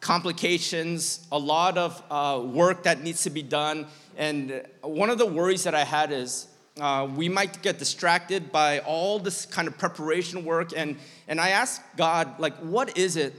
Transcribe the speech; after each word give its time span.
complications, 0.00 1.26
a 1.30 1.38
lot 1.38 1.76
of 1.78 2.02
uh, 2.10 2.40
work 2.42 2.82
that 2.84 3.02
needs 3.02 3.22
to 3.24 3.30
be 3.30 3.42
done. 3.42 3.86
And 4.16 4.62
one 4.82 5.10
of 5.10 5.18
the 5.18 5.26
worries 5.26 5.64
that 5.64 5.74
I 5.74 5.84
had 5.84 6.10
is 6.10 6.48
uh, 6.80 7.06
we 7.14 7.28
might 7.28 7.60
get 7.62 7.78
distracted 7.78 8.50
by 8.50 8.78
all 8.80 9.18
this 9.18 9.44
kind 9.46 9.68
of 9.68 9.76
preparation 9.78 10.44
work. 10.44 10.72
And, 10.74 10.96
and 11.28 11.40
I 11.40 11.50
asked 11.50 11.82
God, 11.96 12.38
like, 12.38 12.56
what 12.58 12.96
is 12.96 13.16
it 13.16 13.34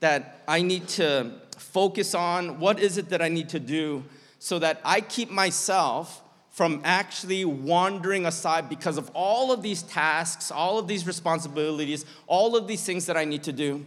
that 0.00 0.42
I 0.46 0.62
need 0.62 0.86
to 0.88 1.32
focus 1.56 2.14
on? 2.14 2.60
What 2.60 2.78
is 2.78 2.98
it 2.98 3.08
that 3.08 3.20
I 3.20 3.28
need 3.28 3.48
to 3.50 3.60
do 3.60 4.04
so 4.38 4.58
that 4.60 4.80
I 4.84 5.00
keep 5.00 5.30
myself 5.30 6.22
from 6.50 6.80
actually 6.84 7.44
wandering 7.44 8.26
aside 8.26 8.68
because 8.68 8.96
of 8.96 9.10
all 9.12 9.50
of 9.50 9.62
these 9.62 9.82
tasks, 9.82 10.52
all 10.52 10.78
of 10.78 10.86
these 10.86 11.04
responsibilities, 11.04 12.04
all 12.28 12.54
of 12.54 12.68
these 12.68 12.84
things 12.84 13.06
that 13.06 13.16
I 13.16 13.24
need 13.24 13.42
to 13.44 13.52
do? 13.52 13.84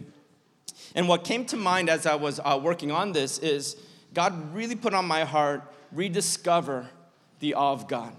And 0.98 1.06
what 1.06 1.22
came 1.22 1.44
to 1.44 1.56
mind 1.56 1.88
as 1.88 2.06
I 2.06 2.16
was 2.16 2.40
uh, 2.44 2.58
working 2.60 2.90
on 2.90 3.12
this 3.12 3.38
is 3.38 3.76
God 4.14 4.52
really 4.52 4.74
put 4.74 4.94
on 4.94 5.04
my 5.04 5.22
heart 5.22 5.62
rediscover 5.92 6.88
the 7.38 7.54
awe 7.54 7.72
of 7.72 7.86
God, 7.86 8.12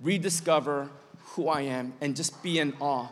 rediscover 0.00 0.88
who 1.18 1.48
I 1.48 1.60
am, 1.60 1.92
and 2.00 2.16
just 2.16 2.42
be 2.42 2.58
in 2.58 2.72
awe. 2.80 3.08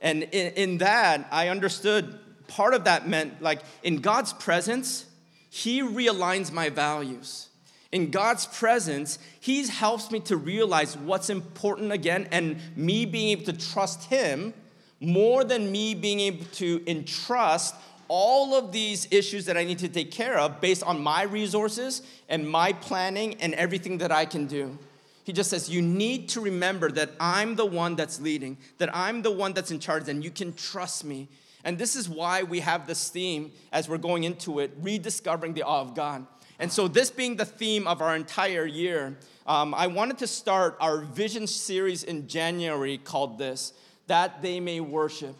And 0.00 0.22
in, 0.22 0.52
in 0.52 0.78
that, 0.78 1.26
I 1.32 1.48
understood 1.48 2.16
part 2.46 2.74
of 2.74 2.84
that 2.84 3.08
meant 3.08 3.42
like 3.42 3.60
in 3.82 3.96
God's 3.96 4.32
presence, 4.32 5.06
He 5.50 5.80
realigns 5.80 6.52
my 6.52 6.68
values. 6.68 7.48
In 7.90 8.12
God's 8.12 8.46
presence, 8.46 9.18
He 9.40 9.66
helps 9.66 10.12
me 10.12 10.20
to 10.20 10.36
realize 10.36 10.96
what's 10.96 11.28
important 11.28 11.90
again, 11.90 12.28
and 12.30 12.60
me 12.76 13.04
being 13.04 13.30
able 13.30 13.46
to 13.46 13.52
trust 13.52 14.04
Him 14.04 14.54
more 15.00 15.42
than 15.42 15.72
me 15.72 15.96
being 15.96 16.20
able 16.20 16.44
to 16.52 16.80
entrust 16.86 17.74
all 18.16 18.54
of 18.54 18.70
these 18.70 19.08
issues 19.10 19.46
that 19.46 19.56
I 19.56 19.64
need 19.64 19.80
to 19.80 19.88
take 19.88 20.12
care 20.12 20.38
of 20.38 20.60
based 20.60 20.84
on 20.84 21.02
my 21.02 21.24
resources 21.24 22.00
and 22.28 22.48
my 22.48 22.72
planning 22.72 23.34
and 23.40 23.54
everything 23.54 23.98
that 23.98 24.12
I 24.12 24.24
can 24.24 24.46
do. 24.46 24.78
He 25.24 25.32
just 25.32 25.50
says, 25.50 25.68
You 25.68 25.82
need 25.82 26.28
to 26.28 26.40
remember 26.40 26.92
that 26.92 27.10
I'm 27.18 27.56
the 27.56 27.66
one 27.66 27.96
that's 27.96 28.20
leading, 28.20 28.56
that 28.78 28.94
I'm 28.94 29.22
the 29.22 29.32
one 29.32 29.52
that's 29.52 29.72
in 29.72 29.80
charge, 29.80 30.08
and 30.08 30.22
you 30.22 30.30
can 30.30 30.52
trust 30.52 31.04
me. 31.04 31.26
And 31.64 31.76
this 31.76 31.96
is 31.96 32.08
why 32.08 32.44
we 32.44 32.60
have 32.60 32.86
this 32.86 33.08
theme 33.08 33.50
as 33.72 33.88
we're 33.88 33.98
going 33.98 34.22
into 34.22 34.60
it 34.60 34.70
rediscovering 34.80 35.54
the 35.54 35.64
awe 35.64 35.80
of 35.80 35.96
God. 35.96 36.24
And 36.60 36.70
so, 36.70 36.86
this 36.86 37.10
being 37.10 37.34
the 37.34 37.44
theme 37.44 37.88
of 37.88 38.00
our 38.00 38.14
entire 38.14 38.64
year, 38.64 39.16
um, 39.44 39.74
I 39.74 39.88
wanted 39.88 40.18
to 40.18 40.28
start 40.28 40.76
our 40.78 40.98
vision 41.00 41.48
series 41.48 42.04
in 42.04 42.28
January 42.28 42.96
called 42.96 43.38
this 43.38 43.72
That 44.06 44.40
They 44.40 44.60
May 44.60 44.78
Worship. 44.78 45.34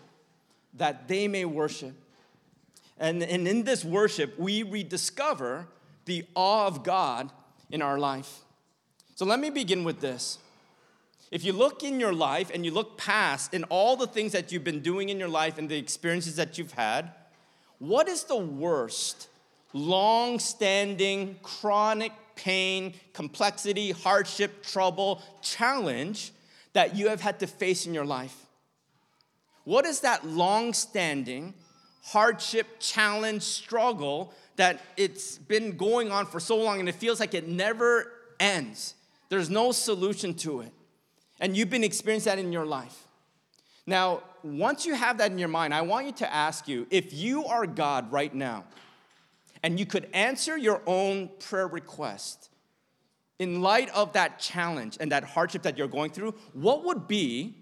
That 0.77 1.07
They 1.07 1.29
May 1.29 1.45
Worship. 1.45 1.95
And, 2.99 3.23
and 3.23 3.49
in 3.49 3.65
this 3.65 3.85
worship, 3.85 4.39
we 4.39 4.63
rediscover 4.63 5.67
the 6.05 6.25
awe 6.35 6.67
of 6.67 6.85
God 6.85 7.33
in 7.71 7.83
our 7.83 7.99
life. 7.99 8.41
So 9.17 9.25
let 9.25 9.41
me 9.41 9.51
begin 9.51 9.85
with 9.85 10.01
this. 10.01 10.39
If 11.31 11.45
you 11.45 11.53
look 11.53 11.83
in 11.83 11.99
your 11.99 12.13
life 12.13 12.51
and 12.55 12.65
you 12.65 12.71
look 12.71 12.97
past 12.97 13.55
in 13.55 13.65
all 13.65 13.97
the 13.97 14.07
things 14.07 14.33
that 14.33 14.53
you've 14.53 14.65
been 14.65 14.81
doing 14.81 15.09
in 15.09 15.19
your 15.19 15.29
life 15.29 15.59
and 15.59 15.69
the 15.69 15.77
experiences 15.77 16.37
that 16.37 16.59
you've 16.59 16.73
had, 16.73 17.11
what 17.79 18.09
is 18.09 18.25
the 18.25 18.37
worst, 18.37 19.29
long 19.73 20.39
standing, 20.39 21.37
chronic 21.43 22.13
pain, 22.37 22.95
complexity, 23.13 23.91
hardship, 23.91 24.63
trouble, 24.63 25.23
challenge 25.43 26.33
that 26.73 26.95
you 26.95 27.09
have 27.09 27.21
had 27.21 27.41
to 27.41 27.47
face 27.47 27.87
in 27.87 27.95
your 27.95 28.05
life? 28.05 28.47
What 29.65 29.87
is 29.87 30.01
that 30.01 30.27
long 30.27 30.73
standing, 30.73 31.55
hardship, 32.05 32.79
challenge, 32.81 33.43
struggle 33.43 34.33
that 34.57 34.81
it's 34.97 35.39
been 35.39 35.77
going 35.77 36.11
on 36.11 36.27
for 36.27 36.39
so 36.39 36.57
long 36.57 36.81
and 36.81 36.89
it 36.89 36.95
feels 36.95 37.19
like 37.19 37.35
it 37.35 37.49
never 37.49 38.13
ends. 38.39 38.95
There's 39.29 39.51
no 39.51 39.73
solution 39.73 40.35
to 40.35 40.61
it. 40.61 40.73
And 41.41 41.57
you've 41.57 41.71
been 41.71 41.85
experiencing 41.85 42.31
that 42.31 42.39
in 42.39 42.53
your 42.53 42.67
life. 42.67 43.07
Now, 43.87 44.23
once 44.43 44.87
you 44.87 44.95
have 44.95 45.19
that 45.19 45.31
in 45.31 45.39
your 45.39 45.49
mind, 45.49 45.75
I 45.75 45.83
want 45.83 46.07
you 46.07 46.13
to 46.13 46.33
ask 46.33 46.69
you 46.69 46.87
if 46.91 47.13
you 47.13 47.47
are 47.47 47.67
God 47.67 48.13
right 48.13 48.33
now 48.33 48.65
and 49.63 49.79
you 49.81 49.87
could 49.87 50.09
answer 50.13 50.57
your 50.57 50.83
own 50.87 51.31
prayer 51.41 51.67
request 51.67 52.51
in 53.39 53.63
light 53.63 53.91
of 53.91 54.13
that 54.13 54.39
challenge 54.39 54.97
and 55.01 55.11
that 55.11 55.25
hardship 55.25 55.63
that 55.63 55.77
you're 55.77 55.89
going 55.89 56.11
through, 56.11 56.35
what 56.53 56.85
would 56.85 57.09
be 57.09 57.57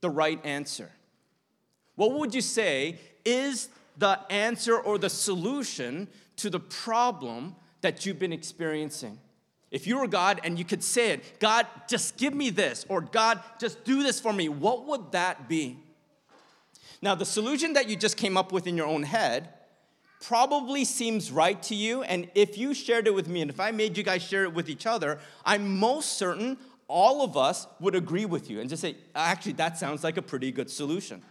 the 0.00 0.10
right 0.10 0.44
answer? 0.44 0.90
What 1.94 2.12
would 2.12 2.34
you 2.34 2.40
say 2.40 2.98
is 3.24 3.68
the 3.96 4.18
answer 4.30 4.78
or 4.78 4.98
the 4.98 5.10
solution 5.10 6.08
to 6.36 6.50
the 6.50 6.60
problem 6.60 7.54
that 7.80 8.06
you've 8.06 8.18
been 8.18 8.32
experiencing. 8.32 9.18
If 9.70 9.86
you 9.86 9.98
were 9.98 10.06
God 10.06 10.40
and 10.44 10.58
you 10.58 10.64
could 10.64 10.84
say 10.84 11.12
it, 11.12 11.40
God, 11.40 11.66
just 11.88 12.16
give 12.16 12.34
me 12.34 12.50
this, 12.50 12.84
or 12.88 13.00
God, 13.00 13.40
just 13.58 13.84
do 13.84 14.02
this 14.02 14.20
for 14.20 14.32
me, 14.32 14.48
what 14.48 14.86
would 14.86 15.12
that 15.12 15.48
be? 15.48 15.78
Now, 17.00 17.14
the 17.14 17.24
solution 17.24 17.72
that 17.72 17.88
you 17.88 17.96
just 17.96 18.16
came 18.16 18.36
up 18.36 18.52
with 18.52 18.66
in 18.66 18.76
your 18.76 18.86
own 18.86 19.02
head 19.02 19.48
probably 20.20 20.84
seems 20.84 21.32
right 21.32 21.60
to 21.64 21.74
you. 21.74 22.02
And 22.02 22.30
if 22.34 22.56
you 22.56 22.74
shared 22.74 23.08
it 23.08 23.14
with 23.14 23.28
me, 23.28 23.40
and 23.40 23.50
if 23.50 23.58
I 23.58 23.72
made 23.72 23.96
you 23.96 24.04
guys 24.04 24.22
share 24.22 24.44
it 24.44 24.54
with 24.54 24.68
each 24.68 24.86
other, 24.86 25.18
I'm 25.44 25.78
most 25.78 26.12
certain 26.18 26.58
all 26.86 27.24
of 27.24 27.36
us 27.36 27.66
would 27.80 27.94
agree 27.94 28.26
with 28.26 28.50
you 28.50 28.60
and 28.60 28.68
just 28.68 28.82
say, 28.82 28.96
actually, 29.14 29.54
that 29.54 29.78
sounds 29.78 30.04
like 30.04 30.16
a 30.16 30.22
pretty 30.22 30.52
good 30.52 30.70
solution. 30.70 31.22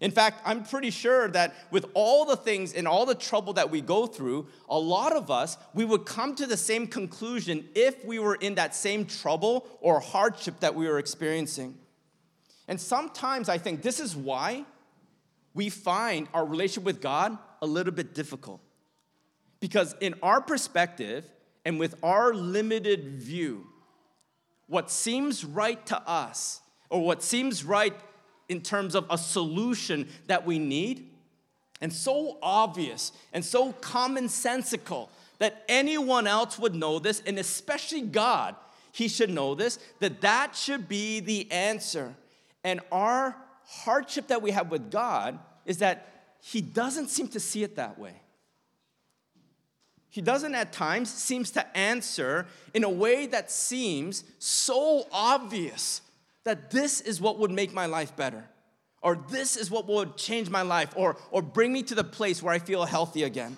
In 0.00 0.10
fact, 0.10 0.40
I'm 0.46 0.64
pretty 0.64 0.90
sure 0.90 1.28
that 1.28 1.54
with 1.70 1.84
all 1.92 2.24
the 2.24 2.36
things 2.36 2.72
and 2.72 2.88
all 2.88 3.04
the 3.04 3.14
trouble 3.14 3.52
that 3.54 3.70
we 3.70 3.82
go 3.82 4.06
through, 4.06 4.48
a 4.68 4.78
lot 4.78 5.14
of 5.14 5.30
us, 5.30 5.58
we 5.74 5.84
would 5.84 6.06
come 6.06 6.34
to 6.36 6.46
the 6.46 6.56
same 6.56 6.86
conclusion 6.86 7.68
if 7.74 8.02
we 8.04 8.18
were 8.18 8.36
in 8.36 8.54
that 8.54 8.74
same 8.74 9.04
trouble 9.04 9.66
or 9.80 10.00
hardship 10.00 10.60
that 10.60 10.74
we 10.74 10.88
were 10.88 10.98
experiencing. 10.98 11.76
And 12.66 12.80
sometimes 12.80 13.50
I 13.50 13.58
think 13.58 13.82
this 13.82 14.00
is 14.00 14.16
why 14.16 14.64
we 15.52 15.68
find 15.68 16.28
our 16.32 16.46
relationship 16.46 16.84
with 16.84 17.02
God 17.02 17.36
a 17.60 17.66
little 17.66 17.92
bit 17.92 18.14
difficult. 18.14 18.60
Because 19.58 19.94
in 20.00 20.14
our 20.22 20.40
perspective 20.40 21.30
and 21.66 21.78
with 21.78 21.94
our 22.02 22.32
limited 22.32 23.20
view, 23.20 23.66
what 24.66 24.90
seems 24.90 25.44
right 25.44 25.84
to 25.86 26.00
us 26.08 26.62
or 26.88 27.02
what 27.02 27.22
seems 27.22 27.64
right 27.64 27.94
in 28.50 28.60
terms 28.60 28.94
of 28.94 29.06
a 29.08 29.16
solution 29.16 30.08
that 30.26 30.44
we 30.44 30.58
need, 30.58 31.06
and 31.80 31.90
so 31.90 32.36
obvious 32.42 33.12
and 33.32 33.42
so 33.42 33.72
commonsensical 33.74 35.08
that 35.38 35.64
anyone 35.68 36.26
else 36.26 36.58
would 36.58 36.74
know 36.74 36.98
this, 36.98 37.22
and 37.24 37.38
especially 37.38 38.02
God, 38.02 38.54
He 38.92 39.08
should 39.08 39.30
know 39.30 39.54
this, 39.54 39.78
that 40.00 40.20
that 40.20 40.54
should 40.54 40.88
be 40.88 41.20
the 41.20 41.50
answer. 41.50 42.14
And 42.62 42.80
our 42.92 43.34
hardship 43.64 44.26
that 44.26 44.42
we 44.42 44.50
have 44.50 44.70
with 44.70 44.90
God 44.90 45.38
is 45.64 45.78
that 45.78 46.06
He 46.42 46.60
doesn't 46.60 47.08
seem 47.08 47.28
to 47.28 47.40
see 47.40 47.62
it 47.62 47.76
that 47.76 47.98
way. 47.98 48.20
He 50.10 50.20
doesn't 50.20 50.54
at 50.56 50.72
times 50.72 51.08
seems 51.08 51.52
to 51.52 51.76
answer 51.76 52.46
in 52.74 52.82
a 52.82 52.90
way 52.90 53.26
that 53.26 53.50
seems 53.50 54.24
so 54.40 55.06
obvious 55.12 56.02
that 56.44 56.70
this 56.70 57.00
is 57.00 57.20
what 57.20 57.38
would 57.38 57.50
make 57.50 57.72
my 57.72 57.86
life 57.86 58.16
better, 58.16 58.44
or 59.02 59.16
this 59.30 59.56
is 59.56 59.70
what 59.70 59.86
would 59.86 60.16
change 60.16 60.50
my 60.50 60.62
life, 60.62 60.92
or, 60.96 61.16
or 61.30 61.42
bring 61.42 61.72
me 61.72 61.82
to 61.84 61.94
the 61.94 62.04
place 62.04 62.42
where 62.42 62.54
I 62.54 62.58
feel 62.58 62.84
healthy 62.84 63.24
again. 63.24 63.56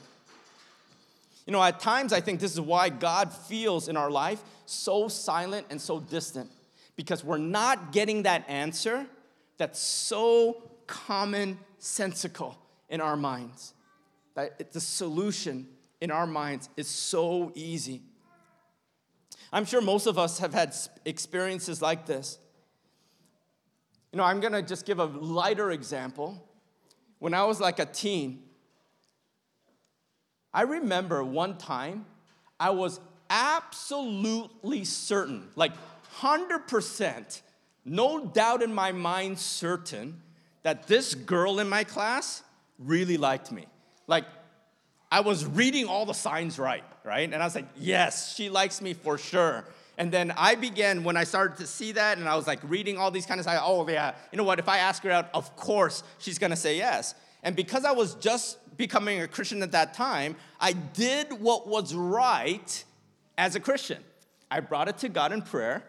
You 1.46 1.52
know, 1.52 1.62
at 1.62 1.80
times 1.80 2.12
I 2.12 2.20
think 2.20 2.40
this 2.40 2.52
is 2.52 2.60
why 2.60 2.88
God 2.88 3.32
feels 3.32 3.88
in 3.88 3.96
our 3.96 4.10
life 4.10 4.40
so 4.66 5.08
silent 5.08 5.66
and 5.70 5.80
so 5.80 6.00
distant, 6.00 6.50
because 6.96 7.24
we're 7.24 7.38
not 7.38 7.92
getting 7.92 8.22
that 8.22 8.48
answer 8.48 9.06
that's 9.58 9.80
so 9.80 10.62
commonsensical 10.86 12.54
in 12.88 13.00
our 13.00 13.16
minds. 13.16 13.74
That 14.34 14.72
the 14.72 14.80
solution 14.80 15.68
in 16.00 16.10
our 16.10 16.26
minds 16.26 16.68
is 16.76 16.88
so 16.88 17.52
easy. 17.54 18.02
I'm 19.52 19.64
sure 19.64 19.80
most 19.80 20.06
of 20.06 20.18
us 20.18 20.38
have 20.38 20.54
had 20.54 20.74
experiences 21.04 21.82
like 21.82 22.06
this. 22.06 22.38
You 24.12 24.18
know, 24.18 24.24
I'm 24.24 24.40
gonna 24.40 24.62
just 24.62 24.84
give 24.84 24.98
a 24.98 25.06
lighter 25.06 25.70
example. 25.70 26.46
When 27.18 27.34
I 27.34 27.44
was 27.44 27.60
like 27.60 27.78
a 27.78 27.86
teen, 27.86 28.42
I 30.52 30.62
remember 30.62 31.24
one 31.24 31.56
time 31.56 32.04
I 32.60 32.70
was 32.70 33.00
absolutely 33.30 34.84
certain, 34.84 35.48
like 35.56 35.72
100%, 36.18 37.40
no 37.86 38.26
doubt 38.26 38.62
in 38.62 38.74
my 38.74 38.92
mind, 38.92 39.38
certain 39.38 40.20
that 40.62 40.86
this 40.86 41.14
girl 41.14 41.58
in 41.58 41.68
my 41.68 41.84
class 41.84 42.42
really 42.78 43.16
liked 43.16 43.50
me. 43.50 43.66
Like, 44.06 44.26
I 45.10 45.20
was 45.20 45.44
reading 45.46 45.86
all 45.86 46.04
the 46.06 46.12
signs 46.12 46.58
right, 46.58 46.84
right? 47.04 47.32
And 47.32 47.42
I 47.42 47.44
was 47.46 47.54
like, 47.54 47.68
yes, 47.76 48.34
she 48.34 48.50
likes 48.50 48.82
me 48.82 48.94
for 48.94 49.16
sure. 49.16 49.64
And 49.98 50.10
then 50.10 50.32
I 50.36 50.54
began, 50.54 51.04
when 51.04 51.16
I 51.16 51.24
started 51.24 51.58
to 51.58 51.66
see 51.66 51.92
that, 51.92 52.18
and 52.18 52.28
I 52.28 52.34
was 52.34 52.46
like 52.46 52.60
reading 52.64 52.96
all 52.96 53.10
these 53.10 53.26
kind 53.26 53.40
of 53.40 53.46
oh 53.48 53.86
yeah, 53.88 54.14
you 54.30 54.38
know 54.38 54.44
what, 54.44 54.58
if 54.58 54.68
I 54.68 54.78
ask 54.78 55.02
her 55.02 55.10
out, 55.10 55.28
of 55.34 55.54
course 55.56 56.02
she's 56.18 56.38
gonna 56.38 56.56
say 56.56 56.76
yes. 56.76 57.14
And 57.42 57.54
because 57.56 57.84
I 57.84 57.92
was 57.92 58.14
just 58.14 58.58
becoming 58.76 59.20
a 59.20 59.28
Christian 59.28 59.62
at 59.62 59.72
that 59.72 59.94
time, 59.94 60.36
I 60.60 60.72
did 60.72 61.32
what 61.32 61.66
was 61.66 61.94
right 61.94 62.84
as 63.36 63.54
a 63.54 63.60
Christian. 63.60 64.02
I 64.50 64.60
brought 64.60 64.88
it 64.88 64.98
to 64.98 65.08
God 65.08 65.32
in 65.32 65.42
prayer. 65.42 65.82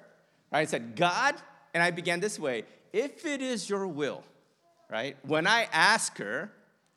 Right? 0.51 0.61
I 0.61 0.65
said, 0.65 0.95
God, 0.95 1.35
and 1.73 1.81
I 1.81 1.91
began 1.91 2.19
this 2.19 2.39
way 2.39 2.63
if 2.91 3.25
it 3.25 3.41
is 3.41 3.69
your 3.69 3.87
will, 3.87 4.23
right? 4.89 5.17
When 5.23 5.47
I 5.47 5.67
ask 5.73 6.17
her, 6.19 6.51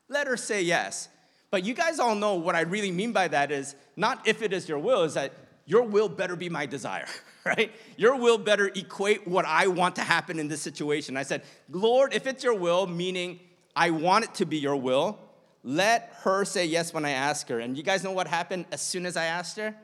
let 0.09 0.27
her 0.27 0.37
say 0.37 0.63
yes. 0.63 1.09
But 1.51 1.65
you 1.65 1.73
guys 1.73 1.99
all 1.99 2.15
know 2.15 2.35
what 2.35 2.55
I 2.55 2.61
really 2.61 2.91
mean 2.91 3.13
by 3.13 3.29
that 3.29 3.51
is 3.51 3.75
not 3.97 4.27
if 4.29 4.43
it 4.43 4.53
is 4.53 4.69
your 4.69 4.79
will, 4.79 5.05
is 5.05 5.15
that 5.15 5.33
your 5.67 5.83
will 5.83 6.09
better 6.09 6.37
be 6.37 6.49
my 6.49 6.65
desire, 6.65 7.07
right? 7.45 7.73
Your 7.97 8.17
will 8.17 8.39
better 8.39 8.69
equate 8.69 9.27
what 9.27 9.45
I 9.45 9.67
want 9.67 9.97
to 9.97 10.03
happen 10.03 10.39
in 10.39 10.49
this 10.49 10.63
situation. 10.63 11.17
I 11.17 11.25
said, 11.25 11.43
Lord, 11.71 12.15
if 12.15 12.27
it's 12.27 12.43
your 12.43 12.55
will, 12.55 12.87
meaning 12.87 13.41
I 13.75 13.91
want 13.91 14.25
it 14.25 14.35
to 14.35 14.47
be 14.47 14.57
your 14.57 14.77
will, 14.77 15.19
let 15.63 16.13
her 16.23 16.45
say 16.45 16.65
yes 16.65 16.95
when 16.95 17.05
I 17.05 17.11
ask 17.11 17.49
her. 17.49 17.59
And 17.59 17.77
you 17.77 17.83
guys 17.83 18.05
know 18.05 18.13
what 18.13 18.29
happened 18.29 18.67
as 18.71 18.81
soon 18.81 19.05
as 19.05 19.17
I 19.17 19.25
asked 19.25 19.57
her? 19.57 19.75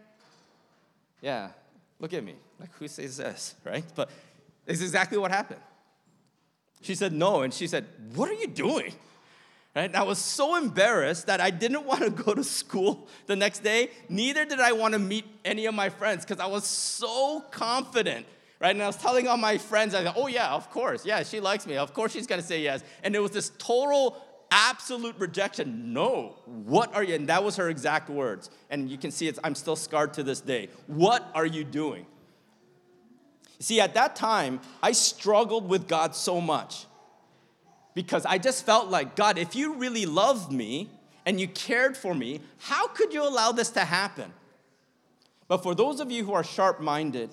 Yeah, 1.20 1.50
look 1.98 2.14
at 2.14 2.22
me. 2.24 2.36
Like, 2.60 2.72
who 2.78 2.86
says 2.86 3.16
this, 3.16 3.56
right? 3.64 3.84
But 3.94 4.08
it's 4.66 4.80
exactly 4.80 5.18
what 5.18 5.32
happened. 5.32 5.60
She 6.80 6.94
said 6.94 7.12
no, 7.12 7.42
and 7.42 7.52
she 7.52 7.66
said, 7.66 7.86
What 8.14 8.30
are 8.30 8.34
you 8.34 8.46
doing? 8.46 8.92
Right? 9.74 9.94
I 9.94 10.02
was 10.02 10.18
so 10.18 10.56
embarrassed 10.56 11.26
that 11.28 11.40
I 11.40 11.50
didn't 11.50 11.84
want 11.86 12.02
to 12.02 12.10
go 12.10 12.34
to 12.34 12.44
school 12.44 13.08
the 13.26 13.36
next 13.36 13.60
day. 13.60 13.90
Neither 14.08 14.44
did 14.44 14.60
I 14.60 14.72
want 14.72 14.92
to 14.92 14.98
meet 14.98 15.24
any 15.44 15.66
of 15.66 15.74
my 15.74 15.88
friends 15.88 16.24
because 16.24 16.40
I 16.40 16.46
was 16.46 16.66
so 16.66 17.40
confident. 17.50 18.26
Right? 18.60 18.70
And 18.70 18.82
I 18.82 18.86
was 18.86 18.96
telling 18.96 19.26
all 19.26 19.36
my 19.36 19.58
friends, 19.58 19.94
I 19.94 20.04
go, 20.04 20.12
oh 20.14 20.28
yeah, 20.28 20.52
of 20.52 20.70
course. 20.70 21.04
Yeah, 21.04 21.22
she 21.24 21.40
likes 21.40 21.66
me. 21.66 21.76
Of 21.76 21.94
course 21.94 22.12
she's 22.12 22.26
gonna 22.26 22.42
say 22.42 22.62
yes. 22.62 22.84
And 23.02 23.16
it 23.16 23.18
was 23.18 23.32
this 23.32 23.50
total 23.58 24.22
absolute 24.52 25.16
rejection. 25.18 25.92
No, 25.92 26.36
what 26.46 26.94
are 26.94 27.02
you? 27.02 27.14
And 27.14 27.28
that 27.28 27.42
was 27.42 27.56
her 27.56 27.70
exact 27.70 28.08
words. 28.08 28.50
And 28.70 28.88
you 28.88 28.98
can 28.98 29.10
see 29.10 29.26
it's, 29.26 29.40
I'm 29.42 29.54
still 29.54 29.74
scarred 29.74 30.14
to 30.14 30.22
this 30.22 30.40
day. 30.40 30.68
What 30.86 31.28
are 31.34 31.46
you 31.46 31.64
doing? 31.64 32.06
See, 33.58 33.80
at 33.80 33.94
that 33.94 34.14
time, 34.14 34.60
I 34.82 34.92
struggled 34.92 35.68
with 35.68 35.88
God 35.88 36.14
so 36.14 36.40
much 36.40 36.86
because 37.94 38.24
I 38.26 38.38
just 38.38 38.64
felt 38.64 38.88
like, 38.88 39.16
God, 39.16 39.38
if 39.38 39.54
you 39.54 39.74
really 39.74 40.06
loved 40.06 40.50
me 40.50 40.90
and 41.26 41.40
you 41.40 41.48
cared 41.48 41.96
for 41.96 42.14
me, 42.14 42.40
how 42.58 42.88
could 42.88 43.12
you 43.12 43.22
allow 43.26 43.52
this 43.52 43.70
to 43.70 43.80
happen? 43.80 44.32
But 45.48 45.62
for 45.62 45.74
those 45.74 46.00
of 46.00 46.10
you 46.10 46.24
who 46.24 46.32
are 46.32 46.44
sharp 46.44 46.80
minded, 46.80 47.30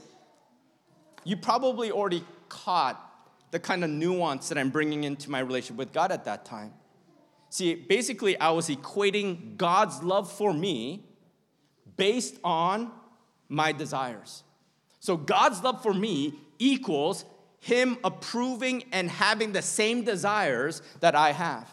you 1.23 1.37
probably 1.37 1.91
already 1.91 2.23
caught 2.49 3.05
the 3.51 3.59
kind 3.59 3.83
of 3.83 3.89
nuance 3.89 4.49
that 4.49 4.57
I'm 4.57 4.69
bringing 4.69 5.03
into 5.03 5.31
my 5.31 5.39
relationship 5.39 5.77
with 5.77 5.93
God 5.93 6.11
at 6.11 6.25
that 6.25 6.45
time. 6.45 6.73
See, 7.49 7.73
basically, 7.73 8.39
I 8.39 8.51
was 8.51 8.69
equating 8.69 9.57
God's 9.57 10.03
love 10.03 10.31
for 10.31 10.53
me 10.53 11.03
based 11.97 12.35
on 12.43 12.91
my 13.47 13.71
desires. 13.71 14.43
So, 14.99 15.17
God's 15.17 15.63
love 15.63 15.81
for 15.81 15.93
me 15.93 16.35
equals 16.59 17.25
him 17.59 17.97
approving 18.03 18.83
and 18.91 19.09
having 19.09 19.51
the 19.51 19.61
same 19.61 20.03
desires 20.03 20.81
that 21.01 21.15
I 21.15 21.31
have. 21.33 21.69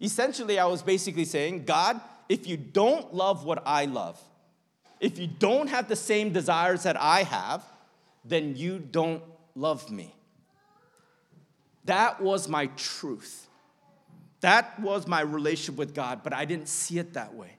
Essentially, 0.00 0.58
I 0.58 0.66
was 0.66 0.82
basically 0.82 1.24
saying, 1.24 1.64
God, 1.64 2.00
if 2.28 2.46
you 2.46 2.56
don't 2.56 3.14
love 3.14 3.44
what 3.44 3.62
I 3.66 3.84
love, 3.84 4.20
if 5.00 5.18
you 5.18 5.26
don't 5.26 5.68
have 5.68 5.88
the 5.88 5.96
same 5.96 6.32
desires 6.32 6.84
that 6.84 7.00
I 7.00 7.22
have, 7.24 7.62
then 8.24 8.56
you 8.56 8.78
don't 8.78 9.22
love 9.54 9.90
me. 9.90 10.14
That 11.84 12.20
was 12.20 12.48
my 12.48 12.66
truth. 12.76 13.46
That 14.40 14.80
was 14.80 15.06
my 15.06 15.20
relationship 15.20 15.76
with 15.76 15.94
God, 15.94 16.22
but 16.22 16.32
I 16.32 16.44
didn't 16.44 16.68
see 16.68 16.98
it 16.98 17.14
that 17.14 17.34
way. 17.34 17.56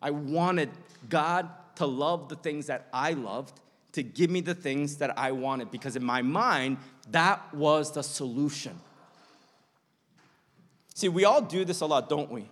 I 0.00 0.10
wanted 0.10 0.70
God 1.08 1.48
to 1.76 1.86
love 1.86 2.28
the 2.28 2.36
things 2.36 2.66
that 2.66 2.88
I 2.92 3.12
loved 3.12 3.58
to 3.92 4.02
give 4.02 4.30
me 4.30 4.40
the 4.40 4.54
things 4.54 4.96
that 4.96 5.18
I 5.18 5.32
wanted 5.32 5.70
because 5.70 5.96
in 5.96 6.04
my 6.04 6.22
mind, 6.22 6.78
that 7.10 7.54
was 7.54 7.92
the 7.92 8.02
solution. 8.02 8.78
See, 10.94 11.08
we 11.08 11.24
all 11.24 11.42
do 11.42 11.64
this 11.64 11.80
a 11.80 11.86
lot, 11.86 12.08
don't 12.08 12.30
we? 12.30 12.48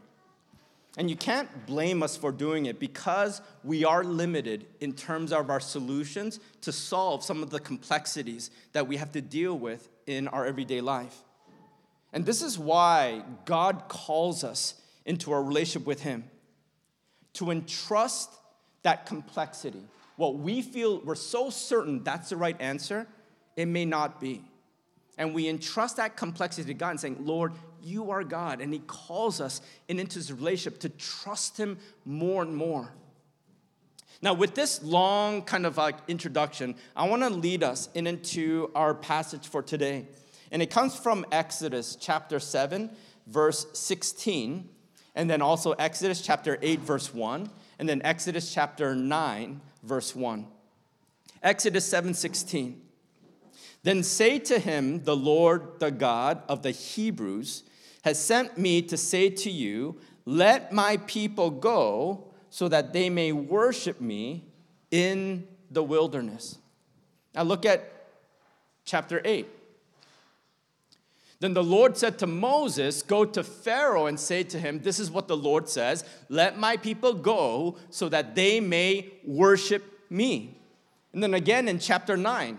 And 0.97 1.09
you 1.09 1.17
can't 1.17 1.67
blame 1.67 2.03
us 2.03 2.17
for 2.17 2.33
doing 2.33 2.67
it 2.67 2.81
because 2.81 3.41
we 3.63 3.85
are 3.85 4.03
limited 4.03 4.67
in 4.81 4.93
terms 4.93 5.33
of 5.33 5.49
our 5.49 5.61
solutions 5.61 6.41
to 6.63 6.73
solve 6.73 7.25
some 7.25 7.43
of 7.43 7.51
the 7.51 7.61
complexities 7.61 8.51
that 8.73 8.87
we 8.89 8.97
have 8.97 9.13
to 9.13 9.21
deal 9.21 9.57
with 9.57 9.89
in 10.07 10.27
our 10.29 10.45
everyday 10.45 10.81
life. 10.81 11.17
And 12.13 12.27
this 12.27 12.43
is 12.43 12.59
why 12.59 13.23
God 13.45 13.85
calls 13.89 14.43
us 14.43 14.75
into 15.07 15.33
a 15.33 15.41
relationship 15.41 15.87
with 15.87 16.03
Him 16.03 16.25
to 17.35 17.51
entrust 17.51 18.31
that 18.83 19.07
complexity 19.07 19.85
what 20.21 20.37
we 20.37 20.61
feel 20.61 21.01
we're 21.01 21.15
so 21.15 21.49
certain 21.49 22.05
that's 22.05 22.29
the 22.29 22.37
right 22.37 22.61
answer, 22.61 23.07
it 23.57 23.65
may 23.65 23.87
not 23.87 24.21
be. 24.21 24.45
And 25.17 25.35
we 25.35 25.49
entrust 25.49 25.97
that 25.97 26.15
complexity 26.15 26.67
to 26.67 26.75
God 26.75 26.91
and 26.91 27.01
saying, 27.01 27.17
Lord, 27.21 27.55
you 27.83 28.11
are 28.11 28.23
God. 28.23 28.61
And 28.61 28.71
He 28.71 28.81
calls 28.81 29.41
us 29.41 29.63
into 29.89 30.19
this 30.19 30.31
relationship 30.31 30.79
to 30.81 30.91
trust 30.91 31.57
Him 31.57 31.79
more 32.05 32.43
and 32.43 32.55
more. 32.55 32.93
Now, 34.21 34.35
with 34.35 34.55
this 34.55 34.83
long 34.83 35.41
kind 35.41 35.65
of 35.65 35.79
like 35.79 35.97
introduction, 36.07 36.75
I 36.95 37.09
want 37.09 37.23
to 37.23 37.31
lead 37.31 37.63
us 37.63 37.89
in 37.95 38.07
into 38.07 38.71
our 38.75 38.93
passage 38.93 39.49
for 39.49 39.63
today. 39.63 40.07
And 40.53 40.61
it 40.61 40.71
comes 40.71 40.95
from 40.95 41.25
Exodus 41.33 41.97
chapter 41.99 42.41
7, 42.41 42.91
verse 43.27 43.67
16, 43.73 44.69
and 45.15 45.31
then 45.31 45.41
also 45.41 45.73
Exodus 45.73 46.21
chapter 46.21 46.59
8, 46.61 46.81
verse 46.81 47.15
1, 47.15 47.49
and 47.79 47.89
then 47.89 48.03
Exodus 48.05 48.53
chapter 48.53 48.95
9, 48.95 49.63
verse 49.83 50.15
1. 50.15 50.47
Exodus 51.43 51.89
7:16. 51.89 52.81
Then 53.83 54.03
say 54.03 54.39
to 54.41 54.59
him, 54.59 55.05
the 55.05 55.17
Lord, 55.17 55.81
the 55.81 55.91
God 55.91 56.43
of 56.49 56.63
the 56.63 56.71
Hebrews, 56.71 57.63
has 58.03 58.23
sent 58.23 58.59
me 58.59 58.83
to 58.83 58.97
say 58.97 59.31
to 59.31 59.51
you, 59.51 59.99
let 60.27 60.73
my 60.73 60.99
people 60.99 61.51
go 61.51 62.33
so 62.51 62.69
that 62.69 62.93
they 62.93 63.09
may 63.09 63.33
worship 63.33 64.01
me 64.01 64.45
in 64.91 65.47
the 65.71 65.83
wilderness. 65.83 66.59
Now 67.35 67.43
look 67.45 67.65
at 67.65 67.91
chapter 68.85 69.23
8. 69.25 69.47
Then 71.41 71.55
the 71.55 71.65
Lord 71.65 71.97
said 71.97 72.19
to 72.19 72.27
Moses, 72.27 73.03
Go 73.03 73.25
to 73.25 73.43
Pharaoh 73.43 74.07
and 74.07 74.21
say 74.21 74.43
to 74.45 74.59
him, 74.59 74.81
This 74.81 75.01
is 75.01 75.11
what 75.11 75.27
the 75.27 75.37
Lord 75.37 75.69
says 75.69 76.05
Let 76.29 76.59
my 76.59 76.77
people 76.77 77.15
go 77.15 77.77
so 77.89 78.09
that 78.11 78.35
they 78.35 78.61
may 78.61 79.11
worship 79.25 79.83
me. 80.11 80.59
And 81.13 81.23
then 81.23 81.35
again 81.35 81.67
in 81.67 81.79
chapter 81.79 82.17
9, 82.17 82.59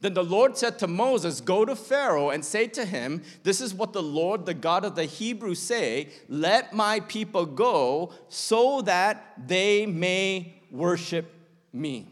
then 0.00 0.14
the 0.14 0.24
Lord 0.24 0.56
said 0.56 0.78
to 0.78 0.86
Moses, 0.86 1.40
Go 1.40 1.64
to 1.64 1.76
Pharaoh 1.76 2.30
and 2.30 2.44
say 2.44 2.66
to 2.68 2.84
him, 2.84 3.22
This 3.44 3.60
is 3.60 3.74
what 3.74 3.92
the 3.92 4.02
Lord, 4.02 4.46
the 4.46 4.54
God 4.54 4.84
of 4.84 4.96
the 4.96 5.04
Hebrews, 5.04 5.60
say, 5.60 6.08
Let 6.28 6.74
my 6.74 7.00
people 7.00 7.46
go 7.46 8.12
so 8.28 8.80
that 8.82 9.34
they 9.46 9.86
may 9.86 10.54
worship 10.70 11.32
me. 11.72 12.08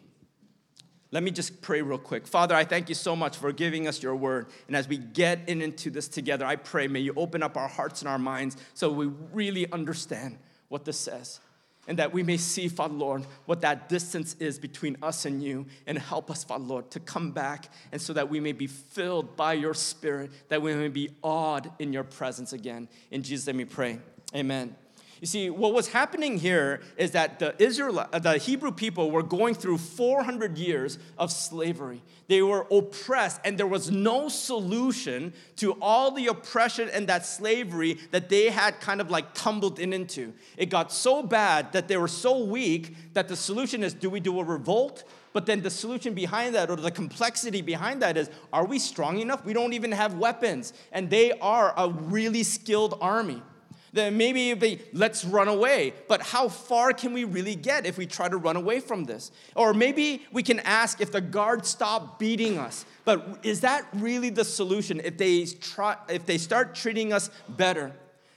Let 1.10 1.22
me 1.22 1.30
just 1.30 1.62
pray 1.62 1.80
real 1.80 1.98
quick. 1.98 2.26
Father, 2.26 2.54
I 2.54 2.64
thank 2.64 2.90
you 2.90 2.94
so 2.94 3.16
much 3.16 3.36
for 3.36 3.50
giving 3.50 3.88
us 3.88 4.02
your 4.02 4.14
word. 4.14 4.48
And 4.66 4.76
as 4.76 4.86
we 4.86 4.98
get 4.98 5.48
in 5.48 5.62
into 5.62 5.90
this 5.90 6.06
together, 6.06 6.44
I 6.44 6.56
pray, 6.56 6.86
may 6.86 7.00
you 7.00 7.14
open 7.16 7.42
up 7.42 7.56
our 7.56 7.68
hearts 7.68 8.02
and 8.02 8.08
our 8.08 8.18
minds 8.18 8.56
so 8.74 8.92
we 8.92 9.06
really 9.32 9.70
understand 9.72 10.38
what 10.68 10.84
this 10.84 10.98
says. 10.98 11.40
And 11.86 11.98
that 11.98 12.12
we 12.12 12.22
may 12.22 12.36
see, 12.36 12.68
Father 12.68 12.92
Lord, 12.92 13.24
what 13.46 13.62
that 13.62 13.88
distance 13.88 14.36
is 14.38 14.58
between 14.58 14.98
us 15.02 15.24
and 15.24 15.42
you, 15.42 15.64
and 15.86 15.96
help 15.96 16.30
us, 16.30 16.44
Father 16.44 16.64
Lord, 16.64 16.90
to 16.90 17.00
come 17.00 17.30
back, 17.30 17.70
and 17.90 18.02
so 18.02 18.12
that 18.12 18.28
we 18.28 18.40
may 18.40 18.52
be 18.52 18.66
filled 18.66 19.34
by 19.38 19.54
your 19.54 19.72
Spirit, 19.72 20.30
that 20.50 20.60
we 20.60 20.74
may 20.74 20.88
be 20.88 21.08
awed 21.22 21.70
in 21.78 21.94
your 21.94 22.04
presence 22.04 22.52
again. 22.52 22.88
In 23.10 23.22
Jesus' 23.22 23.46
name 23.46 23.56
we 23.56 23.64
pray. 23.64 24.00
Amen. 24.34 24.76
You 25.20 25.26
see, 25.26 25.50
what 25.50 25.74
was 25.74 25.88
happening 25.88 26.38
here 26.38 26.80
is 26.96 27.10
that 27.10 27.38
the 27.38 27.60
Israel, 27.60 28.00
uh, 28.00 28.18
the 28.18 28.38
Hebrew 28.38 28.70
people 28.70 29.10
were 29.10 29.22
going 29.22 29.54
through 29.54 29.78
400 29.78 30.56
years 30.56 30.98
of 31.16 31.32
slavery. 31.32 32.02
They 32.28 32.42
were 32.42 32.66
oppressed, 32.70 33.40
and 33.44 33.58
there 33.58 33.66
was 33.66 33.90
no 33.90 34.28
solution 34.28 35.32
to 35.56 35.72
all 35.80 36.12
the 36.12 36.28
oppression 36.28 36.88
and 36.90 37.08
that 37.08 37.26
slavery 37.26 37.98
that 38.12 38.28
they 38.28 38.50
had 38.50 38.80
kind 38.80 39.00
of 39.00 39.10
like 39.10 39.34
tumbled 39.34 39.80
in 39.80 39.92
into. 39.92 40.32
It 40.56 40.66
got 40.66 40.92
so 40.92 41.22
bad 41.22 41.72
that 41.72 41.88
they 41.88 41.96
were 41.96 42.08
so 42.08 42.44
weak 42.44 42.94
that 43.14 43.28
the 43.28 43.36
solution 43.36 43.82
is 43.82 43.94
do 43.94 44.10
we 44.10 44.20
do 44.20 44.38
a 44.38 44.44
revolt? 44.44 45.04
But 45.32 45.46
then 45.46 45.62
the 45.62 45.70
solution 45.70 46.14
behind 46.14 46.54
that, 46.54 46.70
or 46.70 46.76
the 46.76 46.90
complexity 46.90 47.60
behind 47.60 48.02
that, 48.02 48.16
is 48.16 48.30
are 48.52 48.64
we 48.64 48.78
strong 48.78 49.18
enough? 49.18 49.44
We 49.44 49.52
don't 49.52 49.72
even 49.72 49.92
have 49.92 50.14
weapons. 50.14 50.72
And 50.92 51.10
they 51.10 51.32
are 51.40 51.74
a 51.76 51.88
really 51.88 52.42
skilled 52.42 52.98
army. 53.00 53.42
Then 53.92 54.16
maybe 54.16 54.54
be, 54.54 54.80
let's 54.92 55.24
run 55.24 55.48
away. 55.48 55.94
But 56.08 56.20
how 56.20 56.48
far 56.48 56.92
can 56.92 57.12
we 57.12 57.24
really 57.24 57.54
get 57.54 57.86
if 57.86 57.96
we 57.96 58.06
try 58.06 58.28
to 58.28 58.36
run 58.36 58.56
away 58.56 58.80
from 58.80 59.04
this? 59.04 59.30
Or 59.54 59.72
maybe 59.72 60.26
we 60.32 60.42
can 60.42 60.60
ask 60.60 61.00
if 61.00 61.10
the 61.10 61.20
guards 61.20 61.68
stop 61.68 62.18
beating 62.18 62.58
us. 62.58 62.84
But 63.04 63.40
is 63.42 63.60
that 63.62 63.86
really 63.94 64.30
the 64.30 64.44
solution? 64.44 65.00
If 65.02 65.16
they, 65.16 65.44
try, 65.46 65.96
if 66.08 66.26
they 66.26 66.38
start 66.38 66.74
treating 66.74 67.12
us 67.12 67.30
better, 67.48 67.92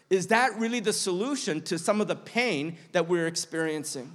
is 0.09 0.27
that 0.27 0.57
really 0.57 0.79
the 0.79 0.93
solution 0.93 1.61
to 1.61 1.77
some 1.77 2.01
of 2.01 2.07
the 2.07 2.15
pain 2.15 2.77
that 2.91 3.07
we're 3.07 3.27
experiencing? 3.27 4.11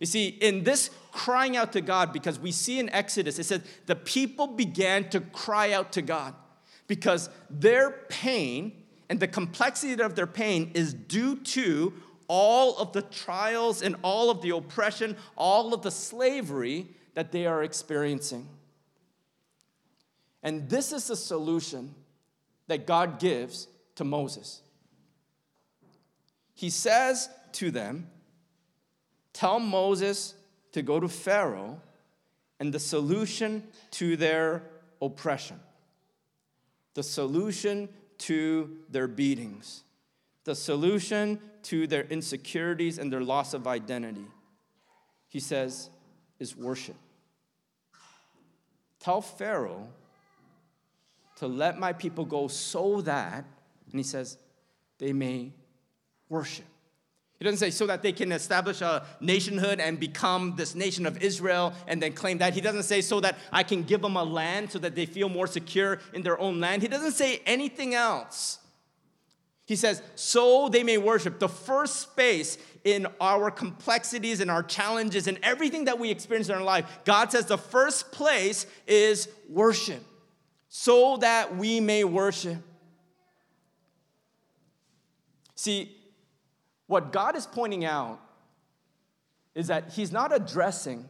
You 0.00 0.06
see, 0.06 0.28
in 0.28 0.64
this 0.64 0.90
crying 1.10 1.56
out 1.56 1.72
to 1.72 1.80
God, 1.80 2.12
because 2.12 2.38
we 2.38 2.52
see 2.52 2.78
in 2.78 2.88
Exodus, 2.90 3.38
it 3.38 3.44
says 3.44 3.62
the 3.86 3.96
people 3.96 4.46
began 4.46 5.08
to 5.10 5.20
cry 5.20 5.72
out 5.72 5.92
to 5.92 6.02
God 6.02 6.34
because 6.86 7.28
their 7.50 7.90
pain 8.08 8.72
and 9.08 9.20
the 9.20 9.28
complexity 9.28 10.00
of 10.02 10.14
their 10.14 10.26
pain 10.26 10.70
is 10.74 10.92
due 10.92 11.36
to 11.36 11.92
all 12.28 12.76
of 12.76 12.92
the 12.92 13.02
trials 13.02 13.82
and 13.82 13.96
all 14.02 14.30
of 14.30 14.42
the 14.42 14.50
oppression, 14.50 15.16
all 15.36 15.72
of 15.72 15.82
the 15.82 15.90
slavery 15.90 16.86
that 17.14 17.32
they 17.32 17.46
are 17.46 17.62
experiencing. 17.62 18.46
And 20.42 20.68
this 20.68 20.92
is 20.92 21.08
the 21.08 21.16
solution 21.16 21.94
that 22.66 22.86
God 22.86 23.18
gives 23.18 23.66
to 23.96 24.04
Moses. 24.04 24.60
He 26.54 26.70
says 26.70 27.30
to 27.52 27.70
them, 27.70 28.08
Tell 29.32 29.58
Moses 29.58 30.34
to 30.72 30.82
go 30.82 31.00
to 31.00 31.08
Pharaoh 31.08 31.80
and 32.60 32.72
the 32.72 32.80
solution 32.80 33.62
to 33.92 34.16
their 34.16 34.64
oppression, 35.00 35.60
the 36.94 37.02
solution 37.02 37.88
to 38.18 38.76
their 38.90 39.08
beatings, 39.08 39.84
the 40.44 40.54
solution 40.54 41.40
to 41.64 41.86
their 41.86 42.04
insecurities 42.04 42.98
and 42.98 43.12
their 43.12 43.20
loss 43.20 43.54
of 43.54 43.66
identity, 43.66 44.26
he 45.28 45.40
says, 45.40 45.90
is 46.38 46.56
worship. 46.56 46.96
Tell 49.00 49.20
Pharaoh 49.20 49.88
to 51.36 51.46
let 51.46 51.78
my 51.78 51.92
people 51.92 52.24
go 52.24 52.48
so 52.48 53.00
that, 53.02 53.44
and 53.90 53.94
he 53.98 54.02
says, 54.02 54.38
they 54.98 55.12
may 55.12 55.52
worship. 56.28 56.66
He 57.38 57.44
doesn't 57.44 57.58
say 57.58 57.70
so 57.70 57.86
that 57.86 58.02
they 58.02 58.10
can 58.10 58.32
establish 58.32 58.80
a 58.80 59.06
nationhood 59.20 59.78
and 59.78 60.00
become 60.00 60.56
this 60.56 60.74
nation 60.74 61.06
of 61.06 61.22
Israel 61.22 61.72
and 61.86 62.02
then 62.02 62.12
claim 62.12 62.38
that. 62.38 62.52
He 62.52 62.60
doesn't 62.60 62.82
say 62.82 63.00
so 63.00 63.20
that 63.20 63.38
I 63.52 63.62
can 63.62 63.84
give 63.84 64.02
them 64.02 64.16
a 64.16 64.24
land 64.24 64.72
so 64.72 64.80
that 64.80 64.96
they 64.96 65.06
feel 65.06 65.28
more 65.28 65.46
secure 65.46 66.00
in 66.12 66.22
their 66.22 66.38
own 66.40 66.58
land. 66.58 66.82
He 66.82 66.88
doesn't 66.88 67.12
say 67.12 67.40
anything 67.46 67.94
else. 67.94 68.58
He 69.66 69.76
says, 69.76 70.02
so 70.16 70.68
they 70.68 70.82
may 70.82 70.98
worship. 70.98 71.38
The 71.38 71.48
first 71.48 72.00
space 72.00 72.58
in 72.84 73.06
our 73.20 73.50
complexities 73.50 74.40
and 74.40 74.50
our 74.50 74.62
challenges 74.62 75.28
and 75.28 75.38
everything 75.42 75.84
that 75.84 75.98
we 75.98 76.10
experience 76.10 76.48
in 76.48 76.54
our 76.54 76.62
life, 76.62 77.00
God 77.04 77.30
says 77.30 77.44
the 77.46 77.58
first 77.58 78.10
place 78.10 78.66
is 78.86 79.28
worship, 79.48 80.02
so 80.70 81.18
that 81.18 81.56
we 81.56 81.80
may 81.80 82.02
worship. 82.02 82.56
See, 85.54 85.97
what 86.88 87.12
God 87.12 87.36
is 87.36 87.46
pointing 87.46 87.84
out 87.84 88.18
is 89.54 89.68
that 89.68 89.92
He's 89.92 90.10
not 90.10 90.34
addressing 90.34 91.04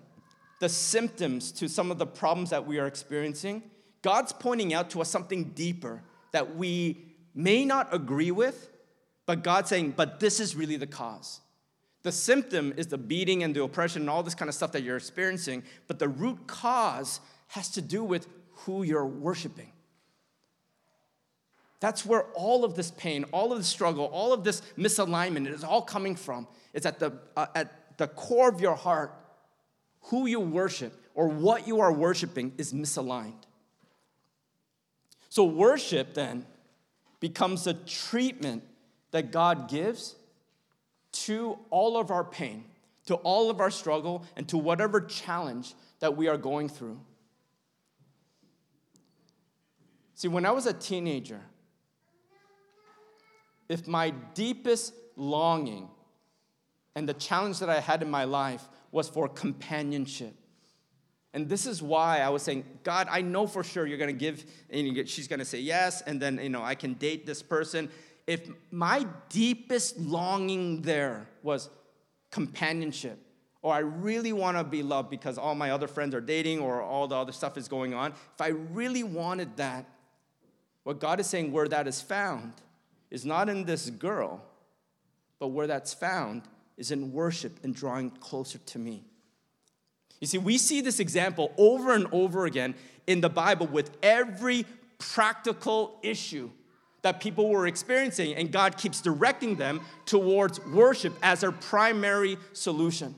the 0.61 0.69
symptoms 0.69 1.53
to 1.53 1.69
some 1.69 1.91
of 1.91 1.99
the 1.99 2.07
problems 2.07 2.51
that 2.51 2.67
we 2.67 2.79
are 2.79 2.87
experiencing. 2.87 3.63
God's 4.03 4.33
pointing 4.33 4.75
out 4.75 4.91
to 4.91 5.01
us 5.01 5.09
something 5.09 5.45
deeper 5.55 6.03
that 6.33 6.57
we 6.57 7.05
may 7.35 7.65
not 7.65 7.95
agree 7.95 8.33
with, 8.33 8.71
but 9.25 9.43
God's 9.45 9.69
saying, 9.69 9.95
but 9.97 10.21
this 10.21 10.41
is 10.41 10.57
really 10.57 10.77
the 10.77 10.87
cause. 10.87 11.41
The 12.03 12.13
symptom 12.13 12.75
is 12.77 12.89
the 12.89 12.99
beating 12.99 13.43
and 13.43 13.55
the 13.55 13.63
oppression 13.63 14.03
and 14.03 14.11
all 14.11 14.23
this 14.23 14.35
kind 14.35 14.49
of 14.49 14.55
stuff 14.55 14.73
that 14.73 14.83
you're 14.83 14.97
experiencing, 14.97 15.63
but 15.87 15.99
the 15.99 16.09
root 16.09 16.47
cause 16.47 17.21
has 17.49 17.69
to 17.71 17.83
do 17.83 18.03
with 18.03 18.27
who 18.51 18.83
you're 18.83 19.07
worshiping. 19.07 19.73
That's 21.81 22.05
where 22.05 22.23
all 22.35 22.65
of 22.65 22.75
this 22.75 22.91
pain, 22.91 23.25
all 23.31 23.53
of 23.53 23.59
the 23.59 23.65
struggle, 23.65 24.07
all 24.07 24.33
of 24.33 24.43
this 24.43 24.63
misalignment 24.77 25.47
is 25.47 25.63
all 25.63 25.83
coming 25.83 26.17
from. 26.17 26.49
It's 26.73 26.87
at 26.87 26.99
the, 26.99 27.13
uh, 27.37 27.47
at 27.55 27.97
the 27.99 28.09
core 28.09 28.49
of 28.49 28.61
your 28.61 28.75
heart. 28.75 29.15
Who 30.05 30.27
you 30.27 30.41
worship 30.41 30.93
or 31.15 31.29
what 31.29 31.67
you 31.69 31.81
are 31.81 31.93
worshiping 31.93 32.53
is 32.59 32.73
misaligned. 32.73 33.43
So, 35.29 35.45
worship 35.45 36.15
then 36.15 36.47
becomes 37.21 37.67
a 37.67 37.75
treatment 37.75 38.63
that 39.11 39.31
God 39.31 39.69
gives 39.69 40.15
to 41.13 41.59
all 41.71 41.99
of 41.99 42.11
our 42.11 42.25
pain, 42.25 42.65
to 43.07 43.17
all 43.17 43.51
of 43.51 43.61
our 43.61 43.71
struggle, 43.71 44.25
and 44.37 44.49
to 44.49 44.57
whatever 44.57 45.01
challenge 45.01 45.75
that 46.01 46.17
we 46.17 46.29
are 46.29 46.37
going 46.37 46.69
through. 46.69 46.99
See, 50.15 50.29
when 50.29 50.47
I 50.47 50.51
was 50.51 50.67
a 50.67 50.73
teenager, 50.73 51.41
if 53.69 53.87
my 53.87 54.11
deepest 54.35 54.95
longing 55.17 55.89
and 56.95 57.09
the 57.09 57.15
challenge 57.15 57.59
that 57.61 57.69
I 57.69 57.81
had 57.81 58.03
in 58.03 58.11
my 58.11 58.25
life 58.25 58.69
was 58.91 59.09
for 59.09 59.29
companionship. 59.29 60.35
And 61.35 61.49
this 61.49 61.67
is 61.67 61.83
why 61.83 62.21
I 62.21 62.31
was 62.31 62.43
saying, 62.43 62.65
God, 62.83 63.07
I 63.11 63.21
know 63.21 63.47
for 63.47 63.63
sure 63.63 63.87
you're 63.87 63.99
gonna 63.99 64.13
give, 64.13 64.45
and 64.71 65.09
she's 65.09 65.29
gonna 65.29 65.45
say 65.45 65.61
yes, 65.61 66.01
and 66.03 66.21
then, 66.21 66.39
you 66.43 66.49
know, 66.49 66.63
I 66.63 66.75
can 66.75 66.95
date 66.95 67.27
this 67.27 67.43
person. 67.43 67.91
If 68.27 68.49
my 68.71 69.07
deepest 69.29 69.99
longing 69.99 70.83
there 70.83 71.29
was 71.43 71.69
companionship, 72.31 73.19
or 73.61 73.75
I 73.75 73.81
really 73.81 74.33
wanna 74.33 74.65
be 74.65 74.83
loved 74.83 75.11
because 75.11 75.37
all 75.37 75.55
my 75.55 75.71
other 75.71 75.87
friends 75.87 76.15
are 76.15 76.21
dating 76.21 76.61
or 76.61 76.81
all 76.81 77.07
the 77.07 77.17
other 77.17 77.33
stuff 77.33 77.59
is 77.59 77.69
going 77.69 77.93
on, 77.93 78.13
if 78.13 78.41
I 78.41 78.49
really 78.49 79.03
wanted 79.03 79.57
that, 79.59 79.85
what 80.85 80.99
God 80.99 81.21
is 81.21 81.27
saying, 81.27 81.53
where 81.53 81.69
that 81.69 81.87
is 81.87 82.01
found, 82.01 82.55
is 83.11 83.25
not 83.25 83.49
in 83.49 83.65
this 83.65 83.91
girl, 83.91 84.43
but 85.39 85.49
where 85.49 85.67
that's 85.67 85.95
found 85.95 86.43
is 86.77 86.91
in 86.91 87.13
worship 87.13 87.59
and 87.65 87.75
drawing 87.75 88.11
closer 88.11 88.59
to 88.59 88.79
me. 88.79 89.05
You 90.21 90.27
see, 90.27 90.39
we 90.39 90.59
see 90.59 90.81
this 90.81 91.01
example 91.01 91.53
over 91.57 91.95
and 91.95 92.07
over 92.13 92.47
again 92.47 92.75
in 93.07 93.21
the 93.21 93.29
Bible 93.29 93.67
with 93.67 93.97
every 94.03 94.67
practical 94.99 95.99
issue 96.03 96.51
that 97.03 97.21
people 97.21 97.49
were 97.49 97.67
experiencing, 97.67 98.35
and 98.35 98.51
God 98.51 98.77
keeps 98.77 99.01
directing 99.01 99.55
them 99.55 99.81
towards 100.05 100.65
worship 100.67 101.15
as 101.23 101.41
their 101.41 101.53
primary 101.53 102.37
solution. 102.53 103.15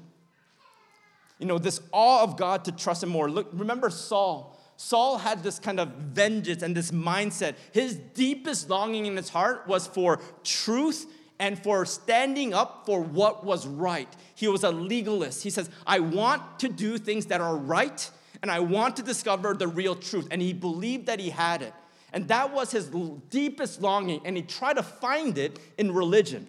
You 1.38 1.46
know, 1.46 1.58
this 1.58 1.80
awe 1.90 2.22
of 2.22 2.36
God 2.36 2.66
to 2.66 2.72
trust 2.72 3.02
Him 3.02 3.08
more. 3.08 3.30
Look, 3.30 3.48
remember 3.52 3.88
Saul. 3.88 4.59
Saul 4.82 5.18
had 5.18 5.42
this 5.42 5.58
kind 5.58 5.78
of 5.78 5.88
vengeance 5.88 6.62
and 6.62 6.74
this 6.74 6.90
mindset. 6.90 7.56
His 7.70 7.96
deepest 7.96 8.70
longing 8.70 9.04
in 9.04 9.14
his 9.14 9.28
heart 9.28 9.68
was 9.68 9.86
for 9.86 10.20
truth 10.42 11.06
and 11.38 11.62
for 11.62 11.84
standing 11.84 12.54
up 12.54 12.86
for 12.86 13.02
what 13.02 13.44
was 13.44 13.66
right. 13.66 14.08
He 14.34 14.48
was 14.48 14.64
a 14.64 14.70
legalist. 14.70 15.42
He 15.42 15.50
says, 15.50 15.68
I 15.86 16.00
want 16.00 16.58
to 16.60 16.70
do 16.70 16.96
things 16.96 17.26
that 17.26 17.42
are 17.42 17.56
right 17.56 18.10
and 18.40 18.50
I 18.50 18.60
want 18.60 18.96
to 18.96 19.02
discover 19.02 19.52
the 19.52 19.68
real 19.68 19.94
truth. 19.94 20.28
And 20.30 20.40
he 20.40 20.54
believed 20.54 21.04
that 21.08 21.20
he 21.20 21.28
had 21.28 21.60
it. 21.60 21.74
And 22.14 22.26
that 22.28 22.54
was 22.54 22.70
his 22.70 22.90
deepest 23.28 23.82
longing. 23.82 24.22
And 24.24 24.34
he 24.34 24.42
tried 24.42 24.78
to 24.78 24.82
find 24.82 25.36
it 25.36 25.58
in 25.76 25.92
religion. 25.92 26.48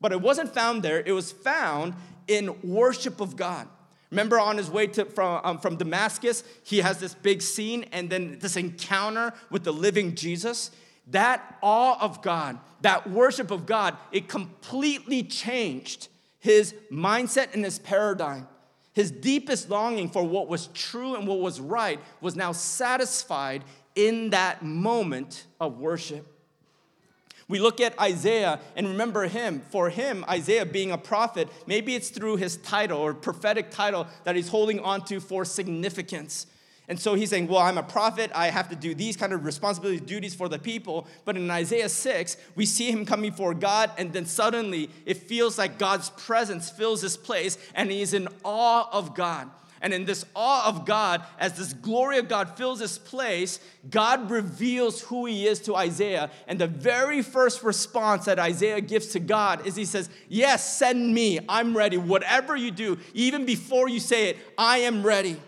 But 0.00 0.10
it 0.10 0.20
wasn't 0.20 0.52
found 0.52 0.82
there, 0.82 1.04
it 1.06 1.12
was 1.12 1.30
found 1.30 1.94
in 2.26 2.52
worship 2.64 3.20
of 3.20 3.36
God. 3.36 3.68
Remember 4.10 4.40
on 4.40 4.56
his 4.56 4.68
way 4.68 4.86
to, 4.88 5.04
from, 5.04 5.40
um, 5.44 5.58
from 5.58 5.76
Damascus, 5.76 6.42
he 6.64 6.78
has 6.78 6.98
this 6.98 7.14
big 7.14 7.40
scene 7.42 7.84
and 7.92 8.10
then 8.10 8.38
this 8.40 8.56
encounter 8.56 9.32
with 9.50 9.64
the 9.64 9.72
living 9.72 10.14
Jesus. 10.14 10.72
That 11.08 11.58
awe 11.62 11.98
of 12.00 12.22
God, 12.22 12.58
that 12.82 13.08
worship 13.08 13.50
of 13.50 13.66
God, 13.66 13.96
it 14.12 14.28
completely 14.28 15.22
changed 15.22 16.08
his 16.38 16.74
mindset 16.90 17.54
and 17.54 17.64
his 17.64 17.78
paradigm. 17.78 18.48
His 18.92 19.10
deepest 19.10 19.70
longing 19.70 20.08
for 20.08 20.24
what 20.24 20.48
was 20.48 20.66
true 20.68 21.14
and 21.14 21.26
what 21.26 21.38
was 21.38 21.60
right 21.60 22.00
was 22.20 22.34
now 22.34 22.52
satisfied 22.52 23.64
in 23.94 24.30
that 24.30 24.64
moment 24.64 25.46
of 25.60 25.78
worship. 25.78 26.26
We 27.50 27.58
look 27.58 27.80
at 27.80 28.00
Isaiah 28.00 28.60
and 28.76 28.86
remember 28.86 29.24
him. 29.24 29.60
For 29.70 29.90
him, 29.90 30.24
Isaiah 30.28 30.64
being 30.64 30.92
a 30.92 30.98
prophet, 30.98 31.48
maybe 31.66 31.96
it's 31.96 32.08
through 32.08 32.36
his 32.36 32.56
title 32.58 33.00
or 33.00 33.12
prophetic 33.12 33.72
title 33.72 34.06
that 34.22 34.36
he's 34.36 34.48
holding 34.48 34.78
onto 34.78 35.18
for 35.18 35.44
significance. 35.44 36.46
And 36.88 36.98
so 36.98 37.14
he's 37.14 37.30
saying, 37.30 37.48
Well, 37.48 37.58
I'm 37.58 37.78
a 37.78 37.82
prophet. 37.82 38.30
I 38.34 38.48
have 38.48 38.68
to 38.70 38.76
do 38.76 38.94
these 38.94 39.16
kind 39.16 39.32
of 39.32 39.44
responsibilities, 39.44 40.00
duties 40.00 40.34
for 40.34 40.48
the 40.48 40.58
people. 40.58 41.08
But 41.24 41.36
in 41.36 41.50
Isaiah 41.50 41.88
6, 41.88 42.36
we 42.54 42.66
see 42.66 42.90
him 42.90 43.04
coming 43.04 43.30
before 43.30 43.54
God, 43.54 43.90
and 43.98 44.12
then 44.12 44.26
suddenly 44.26 44.88
it 45.04 45.16
feels 45.16 45.58
like 45.58 45.76
God's 45.76 46.10
presence 46.10 46.70
fills 46.70 47.02
this 47.02 47.16
place, 47.16 47.58
and 47.74 47.90
he's 47.90 48.14
in 48.14 48.28
awe 48.44 48.88
of 48.92 49.14
God. 49.14 49.50
And 49.82 49.94
in 49.94 50.04
this 50.04 50.26
awe 50.36 50.68
of 50.68 50.84
God, 50.84 51.24
as 51.38 51.54
this 51.56 51.72
glory 51.72 52.18
of 52.18 52.28
God 52.28 52.56
fills 52.56 52.80
this 52.80 52.98
place, 52.98 53.60
God 53.88 54.30
reveals 54.30 55.02
who 55.02 55.24
He 55.26 55.46
is 55.46 55.58
to 55.60 55.74
Isaiah. 55.74 56.30
And 56.46 56.58
the 56.58 56.66
very 56.66 57.22
first 57.22 57.62
response 57.62 58.26
that 58.26 58.38
Isaiah 58.38 58.82
gives 58.82 59.08
to 59.08 59.20
God 59.20 59.66
is 59.66 59.76
He 59.76 59.86
says, 59.86 60.10
Yes, 60.28 60.78
send 60.78 61.14
me. 61.14 61.40
I'm 61.48 61.76
ready. 61.76 61.96
Whatever 61.96 62.56
you 62.56 62.70
do, 62.70 62.98
even 63.14 63.46
before 63.46 63.88
you 63.88 64.00
say 64.00 64.30
it, 64.30 64.38
I 64.58 64.78
am 64.78 65.02
ready. 65.02 65.40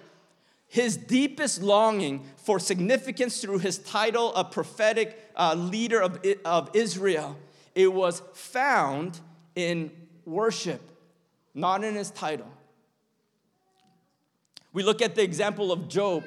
His 0.66 0.96
deepest 0.96 1.60
longing 1.60 2.24
for 2.36 2.58
significance 2.58 3.42
through 3.42 3.58
his 3.58 3.76
title 3.76 4.32
of 4.34 4.50
prophetic 4.52 5.30
uh, 5.36 5.52
leader 5.52 6.00
of, 6.00 6.24
of 6.46 6.70
Israel, 6.72 7.36
it 7.74 7.92
was 7.92 8.22
found 8.32 9.20
in 9.54 9.90
worship, 10.24 10.80
not 11.54 11.84
in 11.84 11.94
his 11.94 12.10
title. 12.10 12.50
We 14.72 14.82
look 14.82 15.02
at 15.02 15.14
the 15.14 15.22
example 15.22 15.72
of 15.72 15.88
Job. 15.88 16.24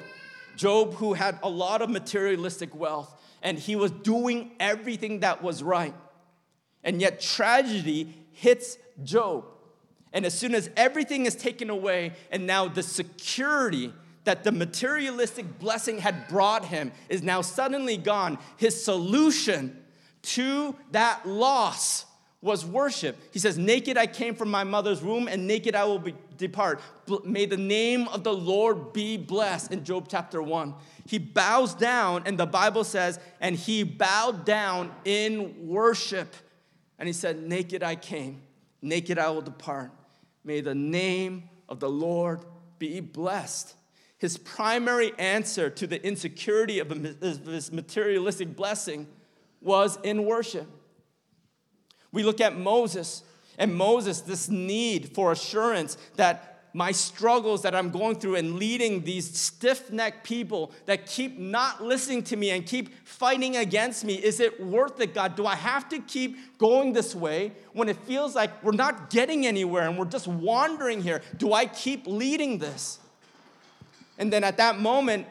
Job, 0.56 0.94
who 0.94 1.12
had 1.12 1.38
a 1.42 1.48
lot 1.48 1.82
of 1.82 1.90
materialistic 1.90 2.74
wealth, 2.74 3.12
and 3.42 3.58
he 3.58 3.76
was 3.76 3.90
doing 3.90 4.52
everything 4.58 5.20
that 5.20 5.42
was 5.42 5.62
right. 5.62 5.94
And 6.82 7.00
yet, 7.00 7.20
tragedy 7.20 8.14
hits 8.32 8.78
Job. 9.02 9.44
And 10.12 10.24
as 10.24 10.38
soon 10.38 10.54
as 10.54 10.70
everything 10.76 11.26
is 11.26 11.34
taken 11.34 11.68
away, 11.68 12.12
and 12.30 12.46
now 12.46 12.68
the 12.68 12.82
security 12.82 13.92
that 14.24 14.44
the 14.44 14.52
materialistic 14.52 15.58
blessing 15.58 15.98
had 15.98 16.26
brought 16.28 16.64
him 16.64 16.92
is 17.08 17.22
now 17.22 17.42
suddenly 17.42 17.96
gone, 17.96 18.38
his 18.56 18.82
solution 18.82 19.84
to 20.22 20.74
that 20.92 21.26
loss 21.26 22.06
was 22.40 22.64
worship. 22.64 23.16
He 23.32 23.38
says, 23.38 23.58
Naked 23.58 23.96
I 23.96 24.06
came 24.06 24.34
from 24.34 24.50
my 24.50 24.64
mother's 24.64 25.02
womb, 25.02 25.28
and 25.28 25.46
naked 25.46 25.74
I 25.74 25.84
will 25.84 25.98
be, 25.98 26.14
depart. 26.36 26.80
May 27.24 27.46
the 27.46 27.56
name 27.56 28.08
of 28.08 28.24
the 28.24 28.32
Lord 28.32 28.92
be 28.92 29.16
blessed. 29.16 29.72
In 29.72 29.84
Job 29.84 30.06
chapter 30.08 30.42
1, 30.42 30.74
he 31.06 31.18
bows 31.18 31.74
down, 31.74 32.22
and 32.26 32.38
the 32.38 32.46
Bible 32.46 32.84
says, 32.84 33.18
and 33.40 33.56
he 33.56 33.82
bowed 33.82 34.44
down 34.44 34.92
in 35.04 35.66
worship. 35.66 36.34
And 36.98 37.06
he 37.06 37.12
said, 37.12 37.42
Naked 37.42 37.82
I 37.82 37.96
came, 37.96 38.42
naked 38.82 39.18
I 39.18 39.30
will 39.30 39.42
depart. 39.42 39.90
May 40.44 40.60
the 40.60 40.74
name 40.74 41.50
of 41.68 41.80
the 41.80 41.90
Lord 41.90 42.44
be 42.78 43.00
blessed. 43.00 43.74
His 44.18 44.38
primary 44.38 45.12
answer 45.18 45.68
to 45.70 45.86
the 45.86 46.04
insecurity 46.04 46.78
of 46.78 46.90
his 46.90 47.70
materialistic 47.70 48.56
blessing 48.56 49.06
was 49.60 49.98
in 50.02 50.24
worship. 50.24 50.66
We 52.12 52.22
look 52.22 52.40
at 52.40 52.56
Moses, 52.56 53.22
and 53.58 53.74
Moses, 53.74 54.20
this 54.20 54.48
need 54.48 55.14
for 55.14 55.32
assurance 55.32 55.96
that 56.16 56.56
my 56.76 56.92
struggles 56.92 57.62
that 57.62 57.74
I'm 57.74 57.88
going 57.88 58.16
through 58.16 58.34
and 58.34 58.56
leading 58.56 59.02
these 59.02 59.34
stiff 59.34 59.90
necked 59.90 60.24
people 60.24 60.72
that 60.84 61.06
keep 61.06 61.38
not 61.38 61.82
listening 61.82 62.22
to 62.24 62.36
me 62.36 62.50
and 62.50 62.66
keep 62.66 63.06
fighting 63.06 63.56
against 63.56 64.04
me, 64.04 64.16
is 64.16 64.40
it 64.40 64.62
worth 64.62 65.00
it, 65.00 65.14
God? 65.14 65.36
Do 65.36 65.46
I 65.46 65.54
have 65.54 65.88
to 65.88 66.00
keep 66.00 66.58
going 66.58 66.92
this 66.92 67.14
way 67.14 67.52
when 67.72 67.88
it 67.88 67.96
feels 68.00 68.34
like 68.34 68.62
we're 68.62 68.72
not 68.72 69.08
getting 69.08 69.46
anywhere 69.46 69.88
and 69.88 69.96
we're 69.96 70.04
just 70.04 70.28
wandering 70.28 71.00
here? 71.00 71.22
Do 71.38 71.54
I 71.54 71.64
keep 71.64 72.06
leading 72.06 72.58
this? 72.58 72.98
And 74.18 74.30
then 74.30 74.44
at 74.44 74.58
that 74.58 74.78
moment, 74.78 75.26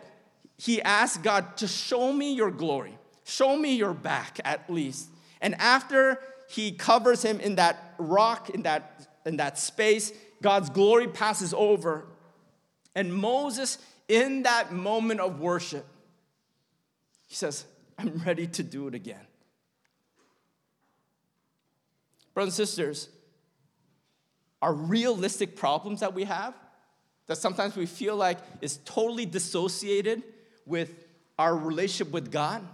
he 0.58 0.82
asked 0.82 1.22
God 1.22 1.58
to 1.58 1.68
show 1.68 2.12
me 2.12 2.34
your 2.34 2.50
glory, 2.50 2.98
show 3.24 3.56
me 3.56 3.76
your 3.76 3.94
back 3.94 4.40
at 4.44 4.68
least. 4.68 5.10
And 5.46 5.54
after 5.62 6.20
he 6.50 6.72
covers 6.72 7.22
him 7.22 7.40
in 7.40 7.56
that 7.56 7.94
rock, 8.00 8.50
in 8.50 8.64
that, 8.64 9.08
in 9.28 9.38
that 9.38 9.60
space. 9.60 10.12
God's 10.42 10.72
glory 10.72 11.08
passes 11.08 11.54
over. 11.54 12.08
And 12.96 13.14
Moses, 13.14 13.78
in 14.08 14.42
that 14.42 14.74
moment 14.74 15.20
of 15.20 15.40
worship, 15.40 15.86
he 17.28 17.36
says, 17.36 17.64
I'm 18.00 18.24
ready 18.26 18.48
to 18.48 18.64
do 18.64 18.88
it 18.88 18.96
again. 18.96 19.28
Brothers 22.34 22.58
and 22.58 22.68
sisters, 22.68 23.10
our 24.64 24.74
realistic 24.74 25.56
problems 25.56 26.00
that 26.00 26.16
we 26.16 26.24
have, 26.24 26.56
that 27.28 27.38
sometimes 27.38 27.76
we 27.76 27.86
feel 27.86 28.16
like 28.16 28.40
is 28.62 28.80
totally 28.84 29.28
dissociated 29.28 30.24
with 30.66 31.06
our 31.38 31.56
relationship 31.56 32.12
with 32.12 32.32
God, 32.32 32.68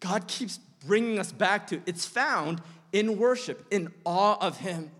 God 0.00 0.26
keeps 0.26 0.58
bringing 0.86 1.18
us 1.18 1.32
back 1.32 1.66
to. 1.68 1.80
It's 1.86 2.06
found 2.06 2.60
in 2.92 3.18
worship, 3.18 3.66
in 3.70 3.92
awe 4.04 4.36
of 4.40 4.58
Him. 4.58 4.90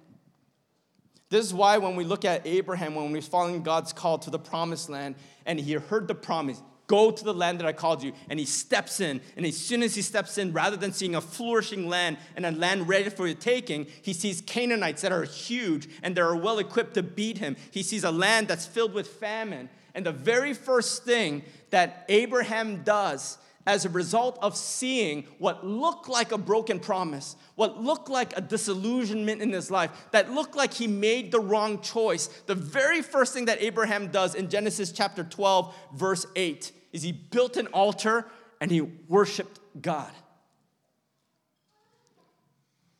This 1.30 1.46
is 1.46 1.54
why 1.54 1.78
when 1.78 1.94
we 1.94 2.04
look 2.04 2.24
at 2.24 2.44
Abraham, 2.44 2.96
when 2.96 3.14
he's 3.14 3.28
following 3.28 3.62
God's 3.62 3.92
call 3.92 4.18
to 4.18 4.30
the 4.30 4.38
promised 4.38 4.90
land, 4.90 5.14
and 5.46 5.60
he 5.60 5.74
heard 5.74 6.08
the 6.08 6.14
promise, 6.14 6.60
go 6.88 7.12
to 7.12 7.24
the 7.24 7.32
land 7.32 7.60
that 7.60 7.68
I 7.68 7.72
called 7.72 8.02
you, 8.02 8.12
and 8.28 8.36
he 8.40 8.44
steps 8.44 8.98
in, 8.98 9.20
and 9.36 9.46
as 9.46 9.56
soon 9.56 9.84
as 9.84 9.94
he 9.94 10.02
steps 10.02 10.38
in, 10.38 10.52
rather 10.52 10.76
than 10.76 10.92
seeing 10.92 11.14
a 11.14 11.20
flourishing 11.20 11.88
land 11.88 12.18
and 12.34 12.44
a 12.44 12.50
land 12.50 12.88
ready 12.88 13.08
for 13.10 13.28
the 13.28 13.34
taking, 13.34 13.86
he 14.02 14.12
sees 14.12 14.40
Canaanites 14.40 15.02
that 15.02 15.12
are 15.12 15.22
huge 15.22 15.88
and 16.02 16.16
they 16.16 16.20
are 16.20 16.34
well 16.34 16.58
equipped 16.58 16.94
to 16.94 17.02
beat 17.04 17.38
him. 17.38 17.56
He 17.70 17.84
sees 17.84 18.02
a 18.02 18.10
land 18.10 18.48
that's 18.48 18.66
filled 18.66 18.92
with 18.92 19.06
famine. 19.06 19.68
And 19.94 20.04
the 20.04 20.12
very 20.12 20.52
first 20.52 21.04
thing 21.04 21.42
that 21.70 22.04
Abraham 22.08 22.82
does 22.82 23.38
as 23.66 23.84
a 23.84 23.90
result 23.90 24.38
of 24.40 24.56
seeing 24.56 25.24
what 25.38 25.66
looked 25.66 26.08
like 26.08 26.32
a 26.32 26.38
broken 26.38 26.80
promise, 26.80 27.36
what 27.56 27.82
looked 27.82 28.08
like 28.08 28.36
a 28.36 28.40
disillusionment 28.40 29.42
in 29.42 29.52
his 29.52 29.70
life, 29.70 29.90
that 30.12 30.30
looked 30.32 30.56
like 30.56 30.72
he 30.72 30.86
made 30.86 31.30
the 31.30 31.40
wrong 31.40 31.80
choice, 31.80 32.26
the 32.46 32.54
very 32.54 33.02
first 33.02 33.34
thing 33.34 33.44
that 33.44 33.62
Abraham 33.62 34.08
does 34.08 34.34
in 34.34 34.48
Genesis 34.48 34.92
chapter 34.92 35.22
12, 35.22 35.74
verse 35.94 36.26
8, 36.36 36.72
is 36.92 37.02
he 37.02 37.12
built 37.12 37.56
an 37.56 37.66
altar 37.68 38.26
and 38.60 38.70
he 38.70 38.80
worshiped 38.80 39.60
God. 39.80 40.10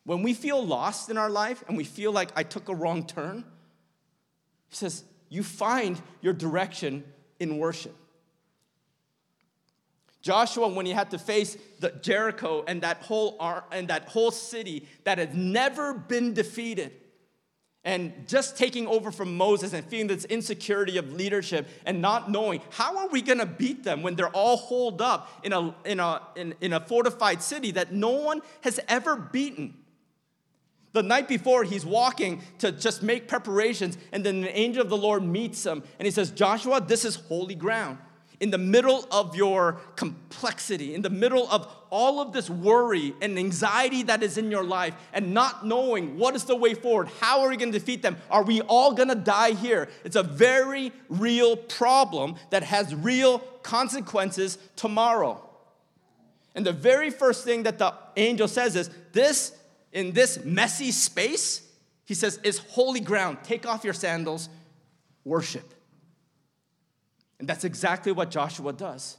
When 0.04 0.22
we 0.22 0.34
feel 0.34 0.64
lost 0.64 1.08
in 1.10 1.16
our 1.16 1.30
life 1.30 1.64
and 1.68 1.76
we 1.76 1.84
feel 1.84 2.12
like 2.12 2.30
I 2.36 2.42
took 2.42 2.68
a 2.68 2.74
wrong 2.74 3.06
turn, 3.06 3.44
he 4.68 4.76
says, 4.76 5.04
you 5.28 5.42
find 5.42 6.00
your 6.20 6.32
direction 6.32 7.04
in 7.38 7.58
worship. 7.58 7.96
Joshua, 10.22 10.68
when 10.68 10.86
he 10.86 10.92
had 10.92 11.10
to 11.12 11.18
face 11.18 11.56
the 11.78 11.90
Jericho 12.02 12.62
and 12.66 12.82
that 12.82 12.98
whole 12.98 13.36
and 13.72 13.88
that 13.88 14.08
whole 14.08 14.30
city 14.30 14.86
that 15.04 15.18
had 15.18 15.34
never 15.34 15.94
been 15.94 16.34
defeated, 16.34 16.92
and 17.84 18.12
just 18.28 18.58
taking 18.58 18.86
over 18.86 19.10
from 19.10 19.36
Moses 19.36 19.72
and 19.72 19.84
feeling 19.86 20.08
this 20.08 20.26
insecurity 20.26 20.98
of 20.98 21.12
leadership 21.14 21.66
and 21.86 22.02
not 22.02 22.30
knowing 22.30 22.60
how 22.70 22.98
are 22.98 23.08
we 23.08 23.22
going 23.22 23.38
to 23.38 23.46
beat 23.46 23.84
them 23.84 24.02
when 24.02 24.16
they're 24.16 24.28
all 24.28 24.58
holed 24.58 25.00
up 25.00 25.30
in 25.42 25.54
a, 25.54 25.74
in, 25.86 25.98
a, 25.98 26.20
in, 26.36 26.54
in 26.60 26.72
a 26.74 26.80
fortified 26.80 27.42
city 27.42 27.70
that 27.70 27.92
no 27.92 28.10
one 28.10 28.42
has 28.60 28.80
ever 28.86 29.16
beaten. 29.16 29.74
The 30.92 31.02
night 31.02 31.26
before, 31.28 31.64
he's 31.64 31.86
walking 31.86 32.42
to 32.58 32.72
just 32.72 33.02
make 33.02 33.28
preparations, 33.28 33.96
and 34.12 34.24
then 34.24 34.42
the 34.42 34.58
angel 34.58 34.82
of 34.82 34.90
the 34.90 34.96
Lord 34.96 35.22
meets 35.22 35.64
him 35.64 35.82
and 35.98 36.04
he 36.04 36.10
says, 36.10 36.30
Joshua, 36.30 36.82
this 36.82 37.06
is 37.06 37.14
holy 37.14 37.54
ground 37.54 37.96
in 38.40 38.50
the 38.50 38.58
middle 38.58 39.06
of 39.10 39.36
your 39.36 39.74
complexity, 39.96 40.94
in 40.94 41.02
the 41.02 41.10
middle 41.10 41.46
of 41.50 41.68
all 41.90 42.20
of 42.20 42.32
this 42.32 42.48
worry 42.48 43.14
and 43.20 43.38
anxiety 43.38 44.02
that 44.04 44.22
is 44.22 44.38
in 44.38 44.50
your 44.50 44.64
life, 44.64 44.94
and 45.12 45.34
not 45.34 45.66
knowing 45.66 46.18
what 46.18 46.34
is 46.34 46.44
the 46.44 46.56
way 46.56 46.72
forward, 46.72 47.08
how 47.20 47.42
are 47.42 47.50
we 47.50 47.56
going 47.58 47.70
to 47.70 47.78
defeat 47.78 48.00
them? 48.00 48.16
Are 48.30 48.42
we 48.42 48.62
all 48.62 48.94
going 48.94 49.10
to 49.10 49.14
die 49.14 49.52
here? 49.52 49.88
It's 50.04 50.16
a 50.16 50.22
very 50.22 50.90
real 51.10 51.54
problem 51.56 52.36
that 52.48 52.62
has 52.62 52.94
real 52.94 53.40
consequences 53.62 54.56
tomorrow. 54.74 55.46
And 56.54 56.64
the 56.64 56.72
very 56.72 57.10
first 57.10 57.44
thing 57.44 57.64
that 57.64 57.78
the 57.78 57.92
angel 58.16 58.48
says 58.48 58.74
is 58.74 58.90
this, 59.12 59.52
in 59.92 60.12
this 60.12 60.42
messy 60.44 60.92
space, 60.92 61.66
he 62.06 62.14
says, 62.14 62.40
is 62.42 62.58
holy 62.58 63.00
ground. 63.00 63.38
Take 63.42 63.66
off 63.66 63.84
your 63.84 63.94
sandals, 63.94 64.48
worship. 65.24 65.74
And 67.40 67.48
that's 67.48 67.64
exactly 67.64 68.12
what 68.12 68.30
Joshua 68.30 68.74
does. 68.74 69.16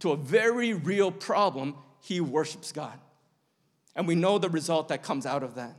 To 0.00 0.10
a 0.10 0.16
very 0.16 0.74
real 0.74 1.12
problem, 1.12 1.76
he 2.00 2.20
worships 2.20 2.72
God. 2.72 2.98
And 3.94 4.08
we 4.08 4.16
know 4.16 4.38
the 4.38 4.50
result 4.50 4.88
that 4.88 5.04
comes 5.04 5.26
out 5.26 5.44
of 5.44 5.54
that. 5.54 5.76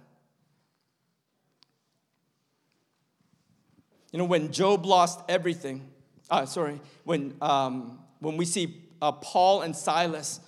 You 4.13 4.19
know, 4.19 4.25
when 4.25 4.53
Job 4.53 4.85
lost 4.85 5.19
everything, 5.27 5.89
uh, 6.29 6.45
sorry, 6.45 6.79
when, 7.03 7.35
um, 7.41 7.99
when 8.19 8.37
we 8.37 8.45
see 8.45 8.81
uh, 9.01 9.11
Paul 9.11 9.61
and 9.61 9.75
Silas, 9.75 10.39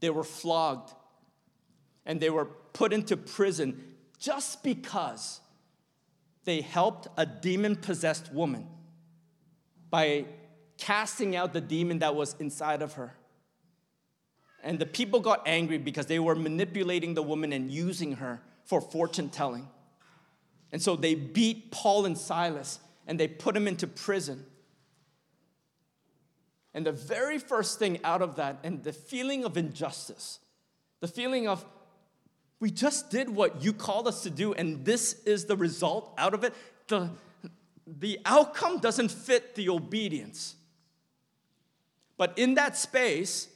they 0.00 0.10
were 0.10 0.22
flogged 0.22 0.92
and 2.04 2.20
they 2.20 2.28
were 2.28 2.44
put 2.44 2.92
into 2.92 3.16
prison 3.16 3.82
just 4.18 4.62
because 4.62 5.40
they 6.44 6.60
helped 6.60 7.08
a 7.16 7.26
demon 7.26 7.76
possessed 7.76 8.32
woman 8.32 8.66
by 9.90 10.24
casting 10.78 11.36
out 11.36 11.52
the 11.52 11.60
demon 11.60 11.98
that 11.98 12.14
was 12.14 12.34
inside 12.38 12.82
of 12.82 12.94
her. 12.94 13.14
And 14.62 14.78
the 14.78 14.86
people 14.86 15.20
got 15.20 15.46
angry 15.46 15.78
because 15.78 16.06
they 16.06 16.18
were 16.18 16.34
manipulating 16.34 17.14
the 17.14 17.22
woman 17.22 17.52
and 17.52 17.70
using 17.70 18.12
her 18.16 18.40
for 18.64 18.80
fortune 18.80 19.28
telling. 19.28 19.68
And 20.72 20.80
so 20.80 20.96
they 20.96 21.14
beat 21.14 21.70
Paul 21.70 22.06
and 22.06 22.16
Silas 22.16 22.78
and 23.06 23.18
they 23.18 23.28
put 23.28 23.54
them 23.54 23.66
into 23.66 23.86
prison. 23.86 24.46
And 26.72 26.86
the 26.86 26.92
very 26.92 27.38
first 27.38 27.78
thing 27.78 27.98
out 28.04 28.22
of 28.22 28.36
that, 28.36 28.58
and 28.62 28.84
the 28.84 28.92
feeling 28.92 29.44
of 29.44 29.56
injustice, 29.56 30.38
the 31.00 31.08
feeling 31.08 31.48
of, 31.48 31.64
we 32.60 32.70
just 32.70 33.10
did 33.10 33.30
what 33.30 33.62
you 33.62 33.72
called 33.72 34.06
us 34.06 34.22
to 34.22 34.30
do, 34.30 34.52
and 34.52 34.84
this 34.84 35.14
is 35.24 35.46
the 35.46 35.56
result 35.56 36.12
out 36.18 36.34
of 36.34 36.44
it. 36.44 36.54
The, 36.88 37.10
the 37.86 38.20
outcome 38.26 38.78
doesn't 38.78 39.10
fit 39.10 39.54
the 39.54 39.70
obedience. 39.70 40.56
But 42.18 42.36
in 42.36 42.54
that 42.54 42.76
space, 42.76 43.48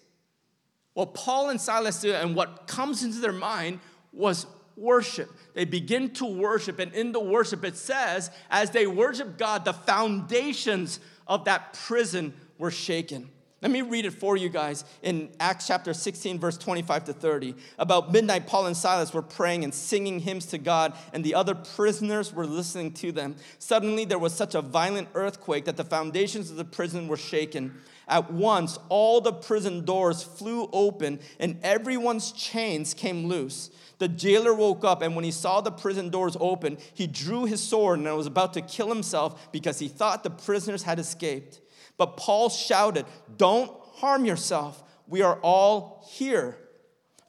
what 0.95 1.13
Paul 1.13 1.51
and 1.51 1.61
Silas 1.61 2.01
do 2.01 2.15
and 2.15 2.35
what 2.35 2.67
comes 2.67 3.03
into 3.03 3.19
their 3.19 3.33
mind 3.33 3.81
was 4.11 4.47
worship. 4.75 5.31
They 5.53 5.67
begin 5.67 6.11
to 6.15 6.25
worship, 6.25 6.79
and 6.79 6.93
in 6.95 7.13
the 7.13 7.21
worship, 7.21 7.63
it 7.63 7.77
says, 7.77 8.31
as 8.51 8.71
they 8.71 8.87
worship 8.87 9.37
God, 9.37 9.67
the 9.67 9.75
foundations 9.75 10.99
of 11.27 11.45
that 11.45 11.75
prison 11.75 12.33
were 12.57 12.71
shaken. 12.71 13.31
Let 13.65 13.71
me 13.71 13.81
read 13.81 14.05
it 14.05 14.13
for 14.13 14.37
you 14.37 14.51
guys 14.51 14.85
in 15.03 15.31
Acts 15.41 15.67
chapter 15.67 15.95
16, 15.95 16.39
verse 16.39 16.59
25 16.59 17.05
to 17.05 17.13
30. 17.15 17.55
About 17.79 18.13
midnight, 18.13 18.47
Paul 18.47 18.67
and 18.67 18.77
Silas 18.77 19.15
were 19.15 19.23
praying 19.23 19.65
and 19.65 19.73
singing 19.73 20.19
hymns 20.21 20.45
to 20.49 20.59
God, 20.59 20.93
and 21.15 21.25
the 21.25 21.35
other 21.35 21.55
prisoners 21.55 22.31
were 22.31 22.45
listening 22.45 22.93
to 22.93 23.11
them. 23.11 23.37
Suddenly, 23.59 24.05
there 24.05 24.19
was 24.19 24.35
such 24.35 24.55
a 24.55 24.61
violent 24.61 25.09
earthquake 25.15 25.65
that 25.65 25.79
the 25.79 25.85
foundations 25.85 26.51
of 26.51 26.59
the 26.59 26.65
prison 26.67 27.09
were 27.09 27.17
shaken. 27.17 27.81
At 28.07 28.31
once, 28.31 28.79
all 28.91 29.23
the 29.23 29.33
prison 29.33 29.87
doors 29.87 30.23
flew 30.23 30.69
open, 30.71 31.19
and 31.41 31.59
everyone's 31.63 32.33
chains 32.33 32.93
came 32.93 33.29
loose. 33.29 33.71
The 33.97 34.09
jailer 34.09 34.53
woke 34.53 34.85
up, 34.85 35.01
and 35.01 35.17
when 35.17 35.25
he 35.25 35.31
saw 35.31 35.63
the 35.63 35.73
prison 35.73 36.11
doors 36.11 36.37
open, 36.39 36.77
he 36.93 37.07
drew 37.07 37.47
his 37.47 37.63
sword 37.63 37.99
and 37.99 38.15
was 38.15 38.27
about 38.27 38.53
to 38.53 38.61
kill 38.61 38.91
himself 38.91 39.51
because 39.53 39.79
he 39.79 39.89
thought 39.89 40.23
the 40.23 40.29
prisoners 40.29 40.83
had 40.83 40.99
escaped. 40.99 41.63
But 41.97 42.17
Paul 42.17 42.49
shouted, 42.49 43.07
Don't 43.37 43.71
harm 43.95 44.25
yourself. 44.25 44.83
We 45.07 45.23
are 45.23 45.39
all 45.43 46.07
here. 46.11 46.59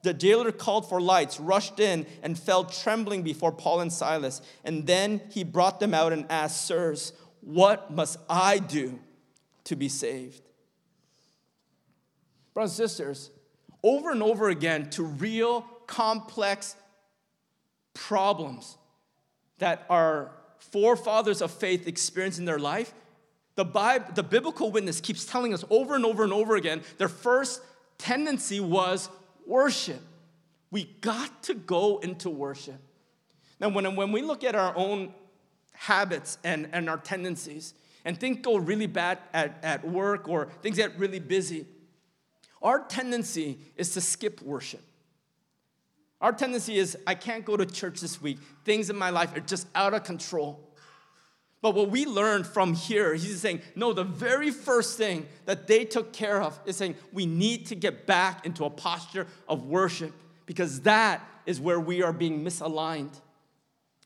The 0.03 0.13
jailer 0.13 0.51
called 0.51 0.87
for 0.87 1.01
lights, 1.01 1.39
rushed 1.39 1.79
in, 1.79 2.05
and 2.21 2.37
fell 2.37 2.63
trembling 2.63 3.23
before 3.23 3.51
Paul 3.51 3.81
and 3.81 3.91
Silas. 3.91 4.41
And 4.63 4.85
then 4.85 5.21
he 5.31 5.43
brought 5.43 5.79
them 5.79 5.93
out 5.93 6.13
and 6.13 6.25
asked, 6.29 6.65
Sirs, 6.67 7.13
what 7.41 7.91
must 7.91 8.19
I 8.29 8.59
do 8.59 8.99
to 9.65 9.75
be 9.75 9.89
saved? 9.89 10.41
Brothers 12.53 12.79
and 12.79 12.89
sisters, 12.89 13.31
over 13.83 14.11
and 14.11 14.23
over 14.23 14.49
again, 14.49 14.89
to 14.91 15.03
real 15.03 15.61
complex 15.87 16.75
problems 17.93 18.77
that 19.57 19.85
our 19.89 20.31
forefathers 20.59 21.41
of 21.41 21.51
faith 21.51 21.87
experienced 21.87 22.39
in 22.39 22.45
their 22.45 22.59
life, 22.59 22.93
the, 23.55 23.65
Bible, 23.65 24.05
the 24.13 24.23
biblical 24.23 24.71
witness 24.71 25.01
keeps 25.01 25.25
telling 25.25 25.53
us 25.53 25.63
over 25.69 25.95
and 25.95 26.05
over 26.05 26.23
and 26.23 26.33
over 26.33 26.55
again 26.55 26.81
their 26.97 27.09
first 27.09 27.61
tendency 27.97 28.59
was 28.59 29.09
worship. 29.45 30.01
We 30.71 30.85
got 31.01 31.43
to 31.43 31.53
go 31.53 31.99
into 31.99 32.29
worship. 32.29 32.79
Now, 33.59 33.69
when, 33.69 33.95
when 33.95 34.11
we 34.11 34.21
look 34.21 34.43
at 34.43 34.55
our 34.55 34.75
own 34.75 35.13
habits 35.73 36.37
and, 36.43 36.69
and 36.73 36.89
our 36.89 36.97
tendencies, 36.97 37.73
and 38.03 38.19
things 38.19 38.39
go 38.41 38.57
really 38.57 38.87
bad 38.87 39.19
at, 39.33 39.57
at 39.63 39.87
work 39.87 40.27
or 40.27 40.47
things 40.61 40.75
get 40.77 40.97
really 40.99 41.19
busy, 41.19 41.65
our 42.61 42.79
tendency 42.79 43.57
is 43.75 43.93
to 43.93 44.01
skip 44.01 44.41
worship. 44.41 44.81
Our 46.21 46.31
tendency 46.31 46.77
is, 46.77 46.97
I 47.05 47.15
can't 47.15 47.45
go 47.45 47.57
to 47.57 47.65
church 47.65 48.01
this 48.01 48.21
week. 48.21 48.39
Things 48.63 48.89
in 48.89 48.95
my 48.95 49.09
life 49.09 49.35
are 49.35 49.41
just 49.41 49.67
out 49.75 49.93
of 49.93 50.03
control. 50.03 50.74
But 51.65 51.73
what 51.73 51.89
we 51.89 52.05
learned 52.05 52.45
from 52.45 52.75
here, 52.75 53.15
he's 53.15 53.41
saying, 53.41 53.59
no, 53.75 53.91
the 53.91 54.03
very 54.03 54.51
first 54.51 54.99
thing 54.99 55.25
that 55.45 55.65
they 55.65 55.83
took 55.83 56.13
care 56.13 56.39
of 56.39 56.59
is 56.67 56.77
saying, 56.77 56.93
we 57.11 57.25
need 57.25 57.65
to 57.65 57.75
get 57.75 58.05
back 58.05 58.45
into 58.45 58.65
a 58.65 58.69
posture 58.69 59.25
of 59.49 59.65
worship 59.65 60.13
because 60.45 60.81
that 60.81 61.27
is 61.47 61.59
where 61.59 61.79
we 61.79 62.03
are 62.03 62.13
being 62.13 62.45
misaligned. 62.45 63.19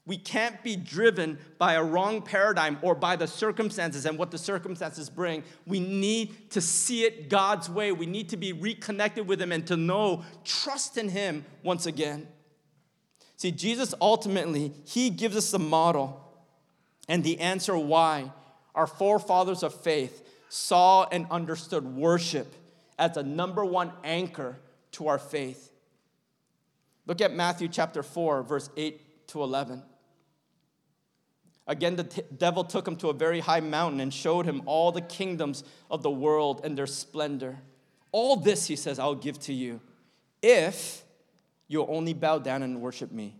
We 0.06 0.16
can't 0.16 0.64
be 0.64 0.78
driven 0.78 1.38
by 1.58 1.74
a 1.74 1.84
wrong 1.84 2.22
paradigm 2.22 2.78
or 2.82 2.96
by 2.96 3.18
the 3.18 3.28
circumstances 3.28 4.06
and 4.06 4.18
what 4.18 4.32
the 4.32 4.38
circumstances 4.38 5.10
bring. 5.10 5.44
We 5.68 5.82
need 5.82 6.52
to 6.52 6.62
see 6.62 7.04
it 7.04 7.28
God's 7.30 7.70
way. 7.70 7.92
We 7.92 8.06
need 8.06 8.30
to 8.30 8.38
be 8.38 8.54
reconnected 8.54 9.28
with 9.28 9.42
Him 9.42 9.52
and 9.52 9.68
to 9.68 9.76
know, 9.76 10.24
trust 10.46 10.98
in 10.98 11.10
Him 11.10 11.44
once 11.62 11.88
again. 11.88 12.26
See, 13.36 13.52
Jesus 13.52 13.94
ultimately, 14.00 14.72
He 14.86 15.10
gives 15.10 15.36
us 15.36 15.52
the 15.52 15.60
model 15.60 16.26
and 17.10 17.24
the 17.24 17.40
answer 17.40 17.78
why 17.78 18.32
our 18.76 18.88
forefathers 18.88 19.64
of 19.64 19.74
faith 19.74 20.24
saw 20.48 21.06
and 21.12 21.26
understood 21.30 21.84
worship 21.84 22.54
as 22.98 23.16
the 23.16 23.24
number 23.24 23.66
one 23.66 23.92
anchor 24.04 24.58
to 24.92 25.08
our 25.08 25.20
faith. 25.20 25.72
Look 27.08 27.20
at 27.22 27.34
Matthew 27.34 27.68
chapter 27.68 28.04
4, 28.04 28.44
verse 28.44 28.70
8 28.78 29.28
to 29.30 29.42
11. 29.42 29.82
Again, 31.66 31.96
the 31.96 32.04
t- 32.04 32.22
devil 32.36 32.64
took 32.64 32.88
him 32.88 32.96
to 32.98 33.10
a 33.10 33.14
very 33.14 33.40
high 33.40 33.60
mountain 33.60 34.00
and 34.00 34.14
showed 34.14 34.46
him 34.46 34.62
all 34.66 34.92
the 34.92 35.02
kingdoms 35.02 35.64
of 35.90 36.04
the 36.04 36.10
world 36.10 36.62
and 36.64 36.78
their 36.78 36.88
splendor. 36.88 37.60
All 38.12 38.36
this, 38.36 38.68
he 38.68 38.76
says, 38.76 39.00
I'll 39.00 39.16
give 39.16 39.40
to 39.42 39.54
you 39.54 39.80
if 40.42 41.04
you'll 41.68 41.88
only 41.90 42.14
bow 42.14 42.40
down 42.40 42.64
and 42.64 42.82
worship 42.82 43.12
me. 43.12 43.36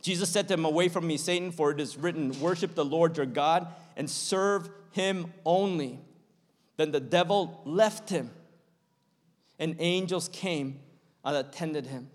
Jesus 0.00 0.30
said 0.30 0.48
to 0.48 0.54
him, 0.54 0.64
Away 0.64 0.88
from 0.88 1.06
me, 1.06 1.16
Satan, 1.16 1.52
for 1.52 1.70
it 1.70 1.80
is 1.80 1.96
written, 1.96 2.38
Worship 2.40 2.74
the 2.74 2.84
Lord 2.84 3.16
your 3.16 3.26
God 3.26 3.68
and 3.96 4.08
serve 4.08 4.68
him 4.92 5.32
only. 5.44 6.00
Then 6.76 6.90
the 6.90 7.00
devil 7.00 7.60
left 7.64 8.10
him, 8.10 8.30
and 9.58 9.76
angels 9.78 10.28
came 10.32 10.80
and 11.24 11.36
attended 11.36 11.86
him. 11.86 12.08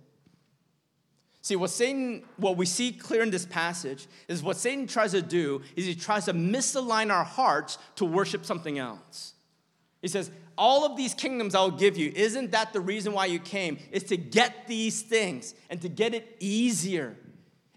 See, 1.41 1.55
what 1.55 1.69
Satan, 1.69 2.23
what 2.35 2.57
we 2.57 2.65
see 2.65 2.91
clear 2.91 3.23
in 3.23 3.31
this 3.31 3.45
passage 3.45 4.07
is 4.27 4.43
what 4.43 4.57
Satan 4.57 4.85
tries 4.85 5.11
to 5.11 5.21
do 5.21 5.61
is 5.77 5.85
he 5.85 5.95
tries 5.95 6.25
to 6.25 6.33
misalign 6.33 7.09
our 7.09 7.23
hearts 7.23 7.77
to 7.95 8.05
worship 8.05 8.45
something 8.45 8.77
else. 8.77 9.33
He 10.01 10.09
says, 10.09 10.29
All 10.57 10.85
of 10.85 10.97
these 10.97 11.13
kingdoms 11.13 11.55
I'll 11.55 11.71
give 11.71 11.97
you, 11.97 12.11
isn't 12.13 12.51
that 12.51 12.73
the 12.73 12.81
reason 12.81 13.13
why 13.13 13.27
you 13.27 13.39
came? 13.39 13.77
Is 13.93 14.03
to 14.05 14.17
get 14.17 14.67
these 14.67 15.01
things 15.01 15.55
and 15.69 15.81
to 15.81 15.87
get 15.87 16.13
it 16.13 16.35
easier 16.41 17.15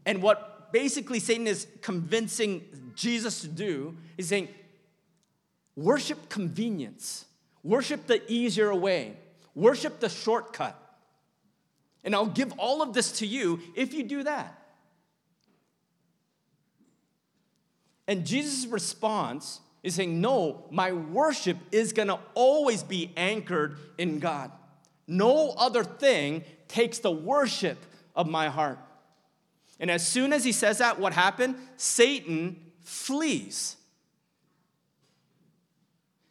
and 0.06 0.22
what 0.22 0.72
basically 0.72 1.20
Satan 1.20 1.46
is 1.46 1.66
convincing 1.82 2.64
Jesus 2.94 3.40
to 3.42 3.48
do 3.48 3.96
is 4.16 4.28
saying, 4.28 4.48
worship 5.76 6.28
convenience, 6.28 7.26
worship 7.62 8.06
the 8.06 8.22
easier 8.30 8.74
way, 8.74 9.16
worship 9.54 10.00
the 10.00 10.08
shortcut. 10.08 10.76
And 12.04 12.14
I'll 12.14 12.26
give 12.26 12.52
all 12.58 12.82
of 12.82 12.94
this 12.94 13.12
to 13.18 13.26
you 13.26 13.60
if 13.74 13.92
you 13.92 14.02
do 14.02 14.22
that. 14.22 14.56
And 18.08 18.26
Jesus' 18.26 18.66
response 18.66 19.60
is 19.82 19.94
saying, 19.94 20.20
No, 20.20 20.64
my 20.70 20.92
worship 20.92 21.56
is 21.70 21.92
gonna 21.92 22.18
always 22.34 22.82
be 22.82 23.12
anchored 23.16 23.76
in 23.98 24.18
God. 24.18 24.50
No 25.06 25.50
other 25.50 25.84
thing 25.84 26.44
takes 26.68 26.98
the 26.98 27.10
worship 27.10 27.78
of 28.16 28.28
my 28.28 28.48
heart. 28.48 28.78
And 29.80 29.90
as 29.90 30.06
soon 30.06 30.32
as 30.32 30.44
he 30.44 30.52
says 30.52 30.78
that, 30.78 31.00
what 31.00 31.14
happened? 31.14 31.56
Satan 31.76 32.56
flees. 32.82 33.76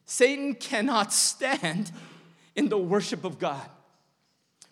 Satan 0.06 0.56
cannot 0.56 1.12
stand 1.12 1.92
in 2.56 2.70
the 2.70 2.78
worship 2.78 3.26
of 3.26 3.40
God. 3.40 3.68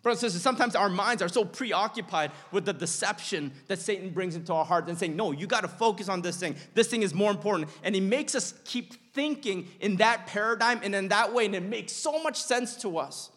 Brothers 0.04 0.24
and 0.24 0.32
sisters, 0.32 0.44
sometimes 0.44 0.76
our 0.76 0.90
minds 0.90 1.22
are 1.22 1.28
so 1.28 1.44
preoccupied 1.44 2.32
with 2.52 2.66
the 2.66 2.72
deception 2.72 3.52
that 3.68 3.80
Satan 3.80 4.12
brings 4.12 4.36
into 4.36 4.54
our 4.54 4.64
heart 4.64 4.88
and 4.88 4.98
saying, 4.98 5.16
No, 5.16 5.32
you 5.32 5.48
got 5.48 5.62
to 5.62 5.68
focus 5.68 6.08
on 6.08 6.22
this 6.22 6.38
thing. 6.38 6.56
This 6.76 6.88
thing 6.88 7.02
is 7.02 7.14
more 7.14 7.32
important. 7.32 7.70
And 7.84 7.94
he 7.94 8.00
makes 8.00 8.36
us 8.36 8.54
keep 8.64 9.14
thinking 9.14 9.68
in 9.80 9.98
that 9.98 10.28
paradigm 10.28 10.80
and 10.84 10.96
in 10.96 11.08
that 11.10 11.34
way, 11.34 11.46
and 11.46 11.56
it 11.56 11.64
makes 11.64 11.94
so 11.94 12.22
much 12.24 12.42
sense 12.42 12.76
to 12.78 13.00
us. 13.00 13.32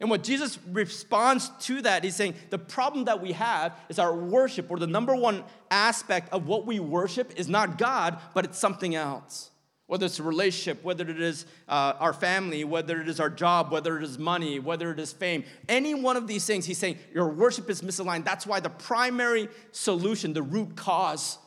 And 0.00 0.08
what 0.10 0.22
Jesus 0.22 0.58
responds 0.70 1.50
to 1.60 1.82
that, 1.82 2.04
he's 2.04 2.14
saying 2.14 2.34
the 2.50 2.58
problem 2.58 3.06
that 3.06 3.20
we 3.20 3.32
have 3.32 3.76
is 3.88 3.98
our 3.98 4.14
worship, 4.14 4.70
or 4.70 4.78
the 4.78 4.86
number 4.86 5.14
one 5.14 5.42
aspect 5.70 6.32
of 6.32 6.46
what 6.46 6.66
we 6.66 6.78
worship 6.78 7.32
is 7.36 7.48
not 7.48 7.78
God, 7.78 8.18
but 8.32 8.44
it's 8.44 8.58
something 8.58 8.94
else. 8.94 9.50
Whether 9.86 10.06
it's 10.06 10.20
a 10.20 10.22
relationship, 10.22 10.84
whether 10.84 11.08
it 11.08 11.20
is 11.20 11.46
uh, 11.66 11.94
our 11.98 12.12
family, 12.12 12.62
whether 12.62 13.00
it 13.00 13.08
is 13.08 13.18
our 13.18 13.30
job, 13.30 13.72
whether 13.72 13.96
it 13.96 14.04
is 14.04 14.18
money, 14.18 14.60
whether 14.60 14.92
it 14.92 15.00
is 15.00 15.12
fame, 15.12 15.44
any 15.68 15.94
one 15.94 16.16
of 16.16 16.26
these 16.28 16.46
things, 16.46 16.66
he's 16.66 16.78
saying 16.78 16.98
your 17.12 17.28
worship 17.30 17.68
is 17.70 17.80
misaligned. 17.80 18.24
That's 18.24 18.46
why 18.46 18.60
the 18.60 18.70
primary 18.70 19.48
solution, 19.72 20.32
the 20.32 20.42
root 20.42 20.76
cause, 20.76 21.38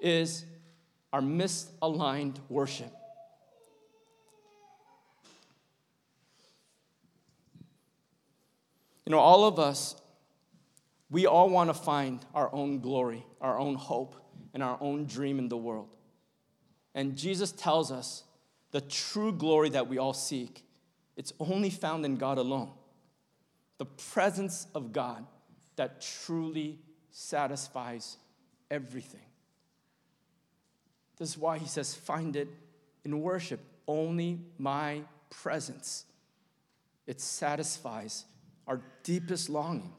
is 0.00 0.46
our 1.12 1.20
misaligned 1.20 2.36
worship. 2.48 2.90
You 9.04 9.10
know, 9.10 9.18
all 9.18 9.44
of 9.44 9.58
us 9.58 9.96
We 11.12 11.26
all 11.26 11.50
want 11.50 11.68
to 11.68 11.74
find 11.74 12.24
our 12.34 12.52
own 12.54 12.80
glory, 12.80 13.26
our 13.38 13.58
own 13.58 13.74
hope, 13.74 14.16
and 14.54 14.62
our 14.62 14.78
own 14.80 15.04
dream 15.04 15.38
in 15.38 15.50
the 15.50 15.58
world. 15.58 15.90
And 16.94 17.18
Jesus 17.18 17.52
tells 17.52 17.92
us 17.92 18.24
the 18.70 18.80
true 18.80 19.30
glory 19.30 19.68
that 19.68 19.88
we 19.88 19.98
all 19.98 20.14
seek, 20.14 20.64
it's 21.14 21.34
only 21.38 21.68
found 21.68 22.06
in 22.06 22.16
God 22.16 22.38
alone. 22.38 22.70
The 23.76 23.84
presence 23.84 24.66
of 24.74 24.94
God 24.94 25.26
that 25.76 26.00
truly 26.00 26.78
satisfies 27.10 28.16
everything. 28.70 29.20
This 31.18 31.28
is 31.28 31.36
why 31.36 31.58
he 31.58 31.66
says, 31.66 31.94
find 31.94 32.36
it 32.36 32.48
in 33.04 33.20
worship. 33.20 33.60
Only 33.86 34.40
my 34.56 35.02
presence. 35.28 36.06
It 37.06 37.20
satisfies 37.20 38.24
our 38.66 38.80
deepest 39.02 39.48
longing. 39.48 39.92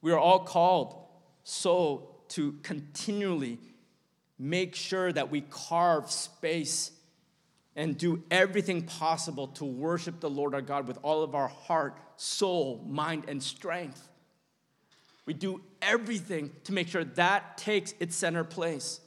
We 0.00 0.12
are 0.12 0.18
all 0.18 0.40
called 0.40 0.96
so 1.44 2.10
to 2.28 2.52
continually 2.62 3.58
make 4.38 4.74
sure 4.74 5.12
that 5.12 5.30
we 5.30 5.42
carve 5.42 6.10
space 6.10 6.90
and 7.76 7.96
do 7.96 8.22
everything 8.30 8.82
possible 8.82 9.48
to 9.48 9.64
worship 9.64 10.20
the 10.20 10.30
Lord 10.30 10.54
our 10.54 10.62
God 10.62 10.86
with 10.86 10.98
all 11.02 11.22
of 11.22 11.34
our 11.34 11.48
heart, 11.48 11.98
soul, 12.16 12.84
mind, 12.86 13.24
and 13.28 13.42
strength. 13.42 14.08
We 15.26 15.34
do 15.34 15.62
everything 15.80 16.50
to 16.64 16.72
make 16.72 16.88
sure 16.88 17.04
that 17.04 17.56
takes 17.56 17.94
its 17.98 18.14
center 18.14 18.44
place. 18.44 19.00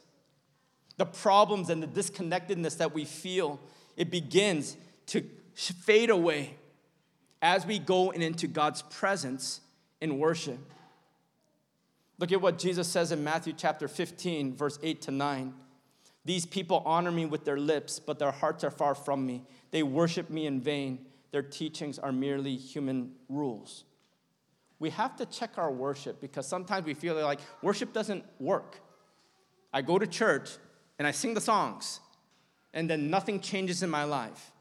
The 0.98 1.06
problems 1.06 1.70
and 1.70 1.82
the 1.82 1.88
disconnectedness 1.88 2.76
that 2.78 2.94
we 2.94 3.06
feel, 3.06 3.60
it 3.96 4.10
begins 4.10 4.76
to 5.08 5.24
fade 5.54 6.10
away 6.10 6.56
as 7.42 7.66
we 7.66 7.80
go 7.80 8.12
into 8.12 8.48
God's 8.48 8.82
presence 8.84 9.62
in 10.02 10.20
worship. 10.20 10.60
Look 12.20 12.32
at 12.32 12.42
what 12.42 12.58
Jesus 12.58 12.88
says 12.88 13.12
in 13.12 13.24
Matthew 13.24 13.54
chapter 13.56 13.88
15, 13.88 14.56
verse 14.56 14.80
8 14.82 15.02
to 15.04 15.12
9. 15.12 15.54
These 16.26 16.46
people 16.46 16.82
honor 16.86 17.12
me 17.12 17.26
with 17.26 17.46
their 17.46 17.58
lips, 17.58 18.00
but 18.00 18.20
their 18.20 18.32
hearts 18.32 18.64
are 18.64 18.72
far 18.72 18.96
from 18.96 19.26
me. 19.26 19.46
They 19.72 19.84
worship 19.84 20.30
me 20.30 20.46
in 20.46 20.60
vain. 20.60 21.06
Their 21.32 21.44
teachings 21.44 22.00
are 22.00 22.12
merely 22.12 22.56
human 22.56 23.14
rules. 23.30 23.84
We 24.80 24.90
have 24.92 25.16
to 25.18 25.26
check 25.26 25.58
our 25.58 25.72
worship 25.72 26.20
because 26.20 26.48
sometimes 26.48 26.86
we 26.86 26.94
feel 26.94 27.16
like 27.16 27.40
worship 27.62 27.94
doesn't 27.94 28.24
work. 28.40 28.80
I 29.74 29.82
go 29.82 29.98
to 30.00 30.08
church 30.08 30.50
and 30.98 31.08
I 31.08 31.12
sing 31.12 31.34
the 31.34 31.42
songs, 31.42 32.00
and 32.74 32.90
then 32.90 33.10
nothing 33.12 33.40
changes 33.40 33.84
in 33.84 33.90
my 33.90 34.04
life. 34.04 34.52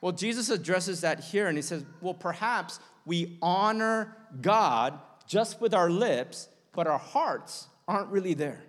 Well, 0.00 0.12
Jesus 0.12 0.50
addresses 0.50 1.00
that 1.00 1.20
here 1.20 1.48
and 1.48 1.58
he 1.58 1.62
says, 1.62 1.84
Well, 2.00 2.14
perhaps 2.14 2.78
we 3.04 3.36
honor 3.42 4.16
God 4.40 4.98
just 5.26 5.60
with 5.60 5.74
our 5.74 5.90
lips, 5.90 6.48
but 6.72 6.86
our 6.86 6.98
hearts 6.98 7.66
aren't 7.86 8.08
really 8.08 8.34
there. 8.34 8.62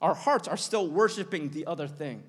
Our 0.00 0.14
hearts 0.14 0.48
are 0.48 0.56
still 0.56 0.88
worshiping 0.88 1.50
the 1.50 1.66
other 1.66 1.88
thing. 1.88 2.22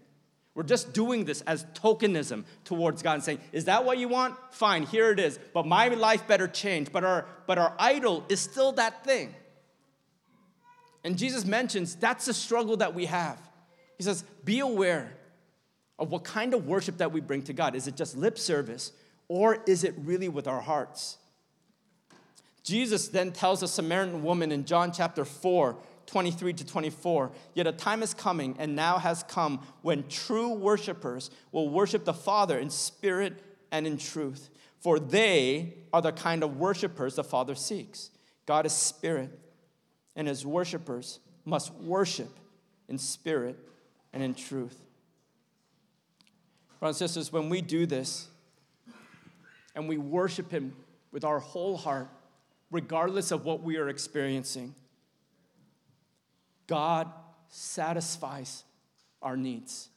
We're 0.56 0.64
just 0.64 0.94
doing 0.94 1.26
this 1.26 1.42
as 1.42 1.66
tokenism 1.74 2.46
towards 2.64 3.02
God 3.02 3.16
and 3.16 3.24
saying, 3.24 3.40
Is 3.52 3.66
that 3.66 3.86
what 3.86 3.98
you 3.98 4.08
want? 4.08 4.36
Fine, 4.52 4.84
here 4.84 5.12
it 5.12 5.20
is. 5.20 5.38
But 5.54 5.66
my 5.66 5.90
life 5.90 6.28
better 6.28 6.48
change. 6.48 6.92
But 6.92 7.04
our, 7.04 7.26
but 7.46 7.58
our 7.58 7.76
idol 7.78 8.26
is 8.30 8.40
still 8.40 8.72
that 8.74 9.04
thing. 9.04 9.36
And 11.04 11.18
Jesus 11.18 11.46
mentions 11.46 11.96
that's 11.96 12.26
the 12.26 12.34
struggle 12.34 12.78
that 12.78 12.96
we 12.96 13.06
have. 13.06 13.38
He 13.98 14.04
says, 14.04 14.24
Be 14.44 14.60
aware 14.60 15.12
of 15.98 16.12
what 16.12 16.24
kind 16.24 16.54
of 16.54 16.68
worship 16.68 16.98
that 16.98 17.12
we 17.12 17.22
bring 17.22 17.42
to 17.44 17.54
God. 17.54 17.76
Is 17.76 17.88
it 17.88 17.96
just 17.96 18.18
lip 18.18 18.38
service, 18.38 18.92
or 19.28 19.64
is 19.66 19.84
it 19.84 19.94
really 19.98 20.30
with 20.30 20.48
our 20.48 20.62
hearts? 20.62 21.18
Jesus 22.64 23.08
then 23.08 23.32
tells 23.32 23.62
a 23.62 23.68
Samaritan 23.68 24.24
woman 24.24 24.52
in 24.52 24.66
John 24.66 24.92
chapter 24.92 25.24
4, 25.24 25.78
23 26.08 26.54
to 26.54 26.66
24, 26.66 27.32
yet 27.54 27.68
a 27.68 27.72
time 27.72 28.02
is 28.04 28.14
coming 28.14 28.56
and 28.60 28.76
now 28.76 28.98
has 28.98 29.24
come 29.24 29.66
when 29.82 30.08
true 30.08 30.54
worshipers 30.54 31.30
will 31.52 31.70
worship 31.70 32.06
the 32.06 32.14
Father 32.14 32.58
in 32.58 32.70
spirit 32.70 33.42
and 33.72 33.86
in 33.86 33.98
truth. 33.98 34.50
For 34.80 35.00
they 35.00 35.76
are 35.94 36.02
the 36.02 36.12
kind 36.12 36.44
of 36.44 36.58
worshipers 36.58 37.16
the 37.16 37.24
Father 37.24 37.56
seeks. 37.56 38.12
God 38.46 38.66
is 38.66 38.74
spirit, 38.74 39.32
and 40.16 40.28
his 40.28 40.46
worshipers 40.46 41.20
must 41.46 41.74
worship 41.74 42.30
in 42.88 42.98
spirit 42.98 43.58
and 44.14 44.22
in 44.22 44.34
truth. 44.34 44.85
Brothers 46.80 47.02
and 47.02 47.10
sisters, 47.10 47.32
when 47.32 47.50
we 47.50 47.62
do 47.62 47.86
this 47.86 48.28
and 49.76 49.88
we 49.88 49.98
worship 49.98 50.52
him 50.52 50.74
with 51.12 51.24
our 51.24 51.40
whole 51.40 51.78
heart, 51.78 52.10
regardless 52.72 53.32
of 53.32 53.46
what 53.46 53.62
we 53.62 53.78
are 53.78 53.90
experiencing. 53.90 54.76
God 56.68 57.10
satisfies 57.50 58.64
our 59.22 59.38
needs. 59.38 59.90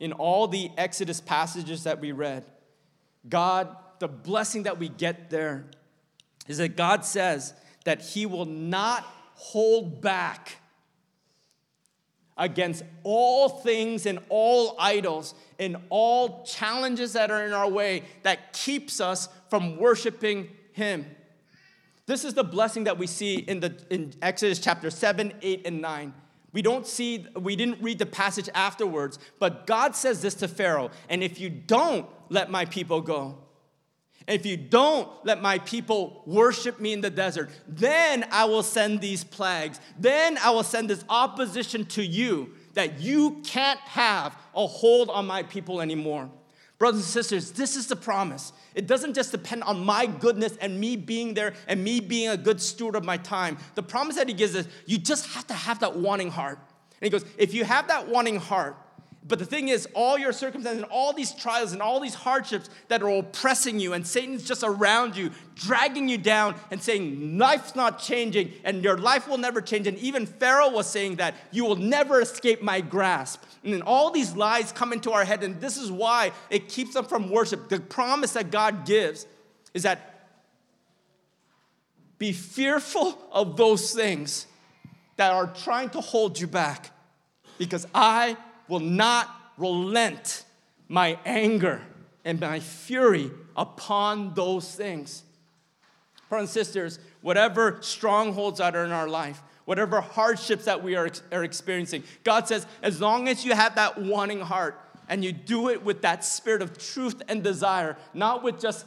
In 0.00 0.12
all 0.12 0.48
the 0.48 0.70
Exodus 0.76 1.20
passages 1.20 1.84
that 1.84 2.00
we 2.00 2.12
read, 2.12 2.44
God, 3.28 3.74
the 3.98 4.08
blessing 4.08 4.64
that 4.64 4.78
we 4.78 4.88
get 4.88 5.30
there 5.30 5.64
is 6.46 6.58
that 6.58 6.76
God 6.76 7.04
says 7.04 7.54
that 7.84 8.02
He 8.02 8.26
will 8.26 8.44
not 8.44 9.04
hold 9.34 10.02
back 10.02 10.58
against 12.36 12.82
all 13.02 13.48
things 13.48 14.06
and 14.06 14.18
all 14.28 14.76
idols 14.78 15.34
and 15.58 15.76
all 15.88 16.44
challenges 16.44 17.12
that 17.12 17.30
are 17.30 17.46
in 17.46 17.52
our 17.52 17.68
way 17.68 18.02
that 18.22 18.52
keeps 18.52 19.00
us 19.00 19.28
from 19.48 19.76
worshiping 19.76 20.48
him. 20.72 21.06
This 22.06 22.24
is 22.24 22.34
the 22.34 22.44
blessing 22.44 22.84
that 22.84 22.98
we 22.98 23.06
see 23.06 23.36
in, 23.36 23.60
the, 23.60 23.80
in 23.88 24.12
Exodus 24.20 24.58
chapter 24.58 24.90
7, 24.90 25.32
8, 25.40 25.66
and 25.66 25.80
9. 25.80 26.12
We 26.52 26.62
don't 26.62 26.86
see, 26.86 27.26
we 27.34 27.56
didn't 27.56 27.82
read 27.82 27.98
the 27.98 28.06
passage 28.06 28.48
afterwards, 28.54 29.18
but 29.38 29.66
God 29.66 29.96
says 29.96 30.22
this 30.22 30.34
to 30.36 30.48
Pharaoh, 30.48 30.90
and 31.08 31.22
if 31.22 31.40
you 31.40 31.48
don't 31.50 32.06
let 32.28 32.50
my 32.50 32.64
people 32.64 33.00
go, 33.00 33.38
if 34.26 34.46
you 34.46 34.56
don't 34.56 35.08
let 35.24 35.42
my 35.42 35.58
people 35.58 36.22
worship 36.26 36.80
me 36.80 36.92
in 36.92 37.00
the 37.00 37.10
desert, 37.10 37.50
then 37.68 38.24
I 38.30 38.46
will 38.46 38.62
send 38.62 39.00
these 39.00 39.22
plagues. 39.22 39.80
Then 39.98 40.38
I 40.38 40.50
will 40.50 40.62
send 40.62 40.88
this 40.88 41.04
opposition 41.08 41.84
to 41.86 42.04
you 42.04 42.52
that 42.72 43.00
you 43.00 43.42
can't 43.44 43.80
have 43.80 44.36
a 44.54 44.66
hold 44.66 45.10
on 45.10 45.26
my 45.26 45.42
people 45.42 45.80
anymore. 45.80 46.30
Brothers 46.78 47.02
and 47.02 47.08
sisters, 47.08 47.52
this 47.52 47.76
is 47.76 47.86
the 47.86 47.96
promise. 47.96 48.52
It 48.74 48.86
doesn't 48.86 49.14
just 49.14 49.30
depend 49.30 49.62
on 49.62 49.84
my 49.84 50.06
goodness 50.06 50.56
and 50.56 50.80
me 50.80 50.96
being 50.96 51.34
there 51.34 51.54
and 51.68 51.84
me 51.84 52.00
being 52.00 52.30
a 52.30 52.36
good 52.36 52.60
steward 52.60 52.96
of 52.96 53.04
my 53.04 53.16
time. 53.16 53.58
The 53.74 53.82
promise 53.82 54.16
that 54.16 54.28
he 54.28 54.34
gives 54.34 54.54
is 54.54 54.66
you 54.86 54.98
just 54.98 55.26
have 55.34 55.46
to 55.48 55.54
have 55.54 55.80
that 55.80 55.96
wanting 55.96 56.30
heart. 56.30 56.58
And 57.00 57.02
he 57.02 57.10
goes, 57.10 57.24
if 57.38 57.54
you 57.54 57.64
have 57.64 57.88
that 57.88 58.08
wanting 58.08 58.36
heart, 58.36 58.76
but 59.26 59.38
the 59.38 59.46
thing 59.46 59.68
is, 59.68 59.88
all 59.94 60.18
your 60.18 60.32
circumstances 60.32 60.82
and 60.82 60.90
all 60.90 61.14
these 61.14 61.32
trials 61.32 61.72
and 61.72 61.80
all 61.80 61.98
these 61.98 62.14
hardships 62.14 62.68
that 62.88 63.02
are 63.02 63.08
oppressing 63.08 63.80
you, 63.80 63.94
and 63.94 64.06
Satan's 64.06 64.44
just 64.44 64.62
around 64.62 65.16
you, 65.16 65.30
dragging 65.54 66.10
you 66.10 66.18
down 66.18 66.54
and 66.70 66.82
saying, 66.82 67.38
Life's 67.38 67.74
not 67.74 67.98
changing, 67.98 68.52
and 68.64 68.84
your 68.84 68.98
life 68.98 69.26
will 69.26 69.38
never 69.38 69.62
change. 69.62 69.86
And 69.86 69.96
even 69.98 70.26
Pharaoh 70.26 70.70
was 70.70 70.86
saying 70.86 71.16
that 71.16 71.34
you 71.52 71.64
will 71.64 71.76
never 71.76 72.20
escape 72.20 72.60
my 72.60 72.82
grasp. 72.82 73.42
And 73.62 73.72
then 73.72 73.80
all 73.80 74.10
these 74.10 74.36
lies 74.36 74.72
come 74.72 74.92
into 74.92 75.10
our 75.12 75.24
head, 75.24 75.42
and 75.42 75.58
this 75.58 75.78
is 75.78 75.90
why 75.90 76.32
it 76.50 76.68
keeps 76.68 76.92
them 76.92 77.06
from 77.06 77.30
worship. 77.30 77.70
The 77.70 77.80
promise 77.80 78.32
that 78.32 78.50
God 78.50 78.84
gives 78.84 79.26
is 79.72 79.84
that 79.84 80.28
be 82.18 82.32
fearful 82.32 83.18
of 83.32 83.56
those 83.56 83.92
things 83.94 84.46
that 85.16 85.32
are 85.32 85.46
trying 85.46 85.88
to 85.90 86.02
hold 86.02 86.38
you 86.38 86.46
back, 86.46 86.90
because 87.56 87.86
I 87.94 88.36
will 88.68 88.80
not 88.80 89.28
relent 89.58 90.44
my 90.88 91.18
anger 91.24 91.82
and 92.24 92.40
my 92.40 92.60
fury 92.60 93.30
upon 93.56 94.34
those 94.34 94.74
things. 94.74 95.22
Brothers 96.28 96.48
and 96.48 96.66
sisters, 96.66 96.98
whatever 97.20 97.78
strongholds 97.80 98.58
that 98.58 98.74
are 98.74 98.84
in 98.84 98.90
our 98.90 99.08
life, 99.08 99.42
whatever 99.66 100.00
hardships 100.00 100.64
that 100.64 100.82
we 100.82 100.96
are, 100.96 101.08
are 101.30 101.44
experiencing, 101.44 102.02
God 102.22 102.48
says, 102.48 102.66
as 102.82 103.00
long 103.00 103.28
as 103.28 103.44
you 103.44 103.54
have 103.54 103.74
that 103.76 103.98
wanting 104.00 104.40
heart 104.40 104.80
and 105.08 105.24
you 105.24 105.32
do 105.32 105.68
it 105.68 105.84
with 105.84 106.02
that 106.02 106.24
spirit 106.24 106.62
of 106.62 106.78
truth 106.78 107.22
and 107.28 107.42
desire, 107.42 107.96
not 108.14 108.42
with 108.42 108.60
just 108.60 108.86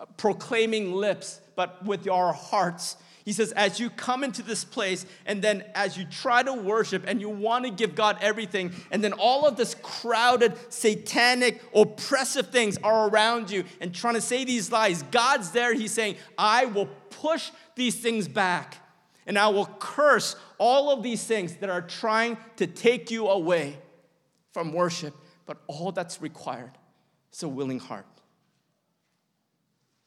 uh, 0.00 0.06
proclaiming 0.16 0.92
lips, 0.92 1.40
but 1.56 1.84
with 1.84 2.06
your 2.06 2.32
hearts, 2.32 2.96
he 3.28 3.34
says, 3.34 3.52
as 3.52 3.78
you 3.78 3.90
come 3.90 4.24
into 4.24 4.40
this 4.40 4.64
place, 4.64 5.04
and 5.26 5.42
then 5.42 5.62
as 5.74 5.98
you 5.98 6.06
try 6.06 6.42
to 6.42 6.54
worship 6.54 7.04
and 7.06 7.20
you 7.20 7.28
want 7.28 7.66
to 7.66 7.70
give 7.70 7.94
God 7.94 8.16
everything, 8.22 8.72
and 8.90 9.04
then 9.04 9.12
all 9.12 9.46
of 9.46 9.54
this 9.54 9.74
crowded, 9.82 10.54
satanic, 10.72 11.62
oppressive 11.74 12.48
things 12.48 12.78
are 12.82 13.10
around 13.10 13.50
you 13.50 13.64
and 13.82 13.94
trying 13.94 14.14
to 14.14 14.22
say 14.22 14.44
these 14.44 14.72
lies, 14.72 15.02
God's 15.10 15.50
there. 15.50 15.74
He's 15.74 15.92
saying, 15.92 16.16
I 16.38 16.64
will 16.64 16.86
push 17.10 17.50
these 17.74 17.96
things 17.96 18.26
back, 18.26 18.78
and 19.26 19.38
I 19.38 19.48
will 19.48 19.66
curse 19.78 20.34
all 20.56 20.90
of 20.90 21.02
these 21.02 21.22
things 21.22 21.56
that 21.56 21.68
are 21.68 21.82
trying 21.82 22.38
to 22.56 22.66
take 22.66 23.10
you 23.10 23.28
away 23.28 23.76
from 24.54 24.72
worship. 24.72 25.14
But 25.44 25.58
all 25.66 25.92
that's 25.92 26.22
required 26.22 26.72
is 27.30 27.42
a 27.42 27.48
willing 27.48 27.78
heart. 27.78 28.06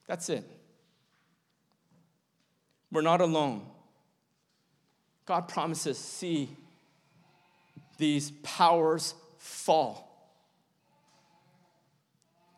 That's 0.07 0.27
it. 0.29 0.43
We're 2.91 3.01
not 3.01 3.21
alone. 3.21 3.65
God 5.25 5.47
promises, 5.47 5.97
see 5.97 6.49
these 7.97 8.31
powers 8.43 9.13
fall. 9.37 10.07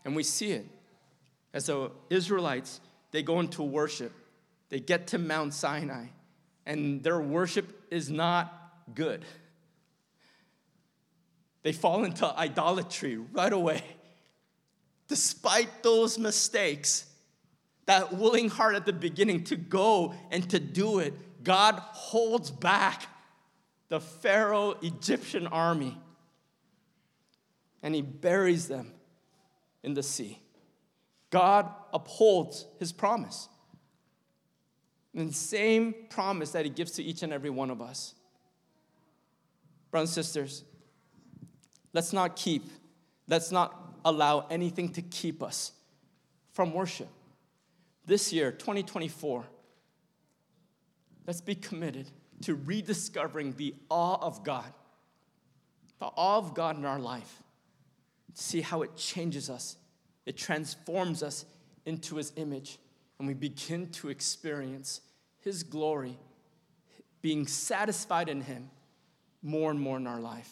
And 0.06 0.16
we 0.16 0.24
see 0.24 0.52
it. 0.52 0.66
As 1.54 1.68
the 1.68 1.92
Israelites, 2.10 2.82
they 3.12 3.22
go 3.22 3.40
into 3.40 3.62
worship. 3.62 4.12
They 4.70 4.80
get 4.80 5.08
to 5.08 5.20
Mount 5.20 5.54
Sinai, 5.54 6.08
and 6.66 7.04
their 7.04 7.22
worship 7.22 7.86
is 7.92 8.10
not 8.10 8.52
good. 8.96 9.24
They 11.62 11.74
fall 11.74 12.04
into 12.04 12.26
idolatry 12.26 13.18
right 13.18 13.54
away. 13.54 13.84
Despite 15.08 15.84
those 15.84 16.18
mistakes, 16.18 17.06
that 17.86 18.14
willing 18.14 18.50
heart 18.50 18.76
at 18.76 18.86
the 18.86 18.94
beginning 18.94 19.44
to 19.46 19.56
go 19.56 20.14
and 20.32 20.50
to 20.50 20.60
do 20.60 21.00
it, 21.00 21.14
God 21.44 21.76
holds 21.76 22.50
back 22.50 23.08
the 23.90 24.00
Pharaoh 24.00 24.72
Egyptian 24.82 25.48
army 25.48 25.98
and 27.82 27.94
he 27.94 28.02
buries 28.02 28.68
them 28.68 28.94
in 29.84 29.94
the 29.94 30.04
sea. 30.04 30.40
God 31.30 31.70
upholds 31.94 32.66
his 32.80 32.92
promise. 32.92 33.50
And 35.14 35.30
the 35.30 35.34
same 35.34 35.94
promise 36.10 36.52
that 36.52 36.64
he 36.64 36.72
gives 36.72 36.94
to 36.94 37.04
each 37.04 37.22
and 37.22 37.34
every 37.34 37.50
one 37.50 37.70
of 37.70 37.82
us. 37.82 38.16
Brothers 39.92 40.10
and 40.10 40.26
sisters, 40.26 40.64
let's 41.92 42.14
not 42.14 42.36
keep, 42.36 42.64
let's 43.28 43.52
not 43.52 43.98
allow 44.06 44.48
anything 44.50 44.90
to 44.94 45.02
keep 45.02 45.44
us 45.44 45.74
from 46.52 46.74
worship. 46.74 47.10
This 48.06 48.34
year, 48.34 48.52
2024, 48.52 49.46
let's 51.26 51.42
be 51.42 51.56
committed 51.56 52.10
to 52.42 52.56
rediscovering 52.56 53.54
the 53.54 53.76
awe 53.90 54.18
of 54.22 54.44
God, 54.44 54.72
the 56.00 56.08
awe 56.08 56.38
of 56.38 56.54
God 56.54 56.78
in 56.78 56.86
our 56.86 57.00
life. 57.00 57.42
See 58.34 58.62
how 58.62 58.82
it 58.82 58.96
changes 58.98 59.50
us, 59.50 59.78
it 60.26 60.38
transforms 60.38 61.24
us 61.24 61.46
into 61.86 62.16
His 62.16 62.34
image, 62.36 62.78
and 63.20 63.28
we 63.28 63.34
begin 63.34 63.90
to 63.92 64.10
experience 64.10 65.02
His 65.40 65.64
glory, 65.64 66.18
being 67.22 67.48
satisfied 67.48 68.28
in 68.28 68.42
Him 68.42 68.70
more 69.42 69.72
and 69.72 69.80
more 69.80 69.98
in 69.98 70.08
our 70.08 70.20
life. 70.20 70.50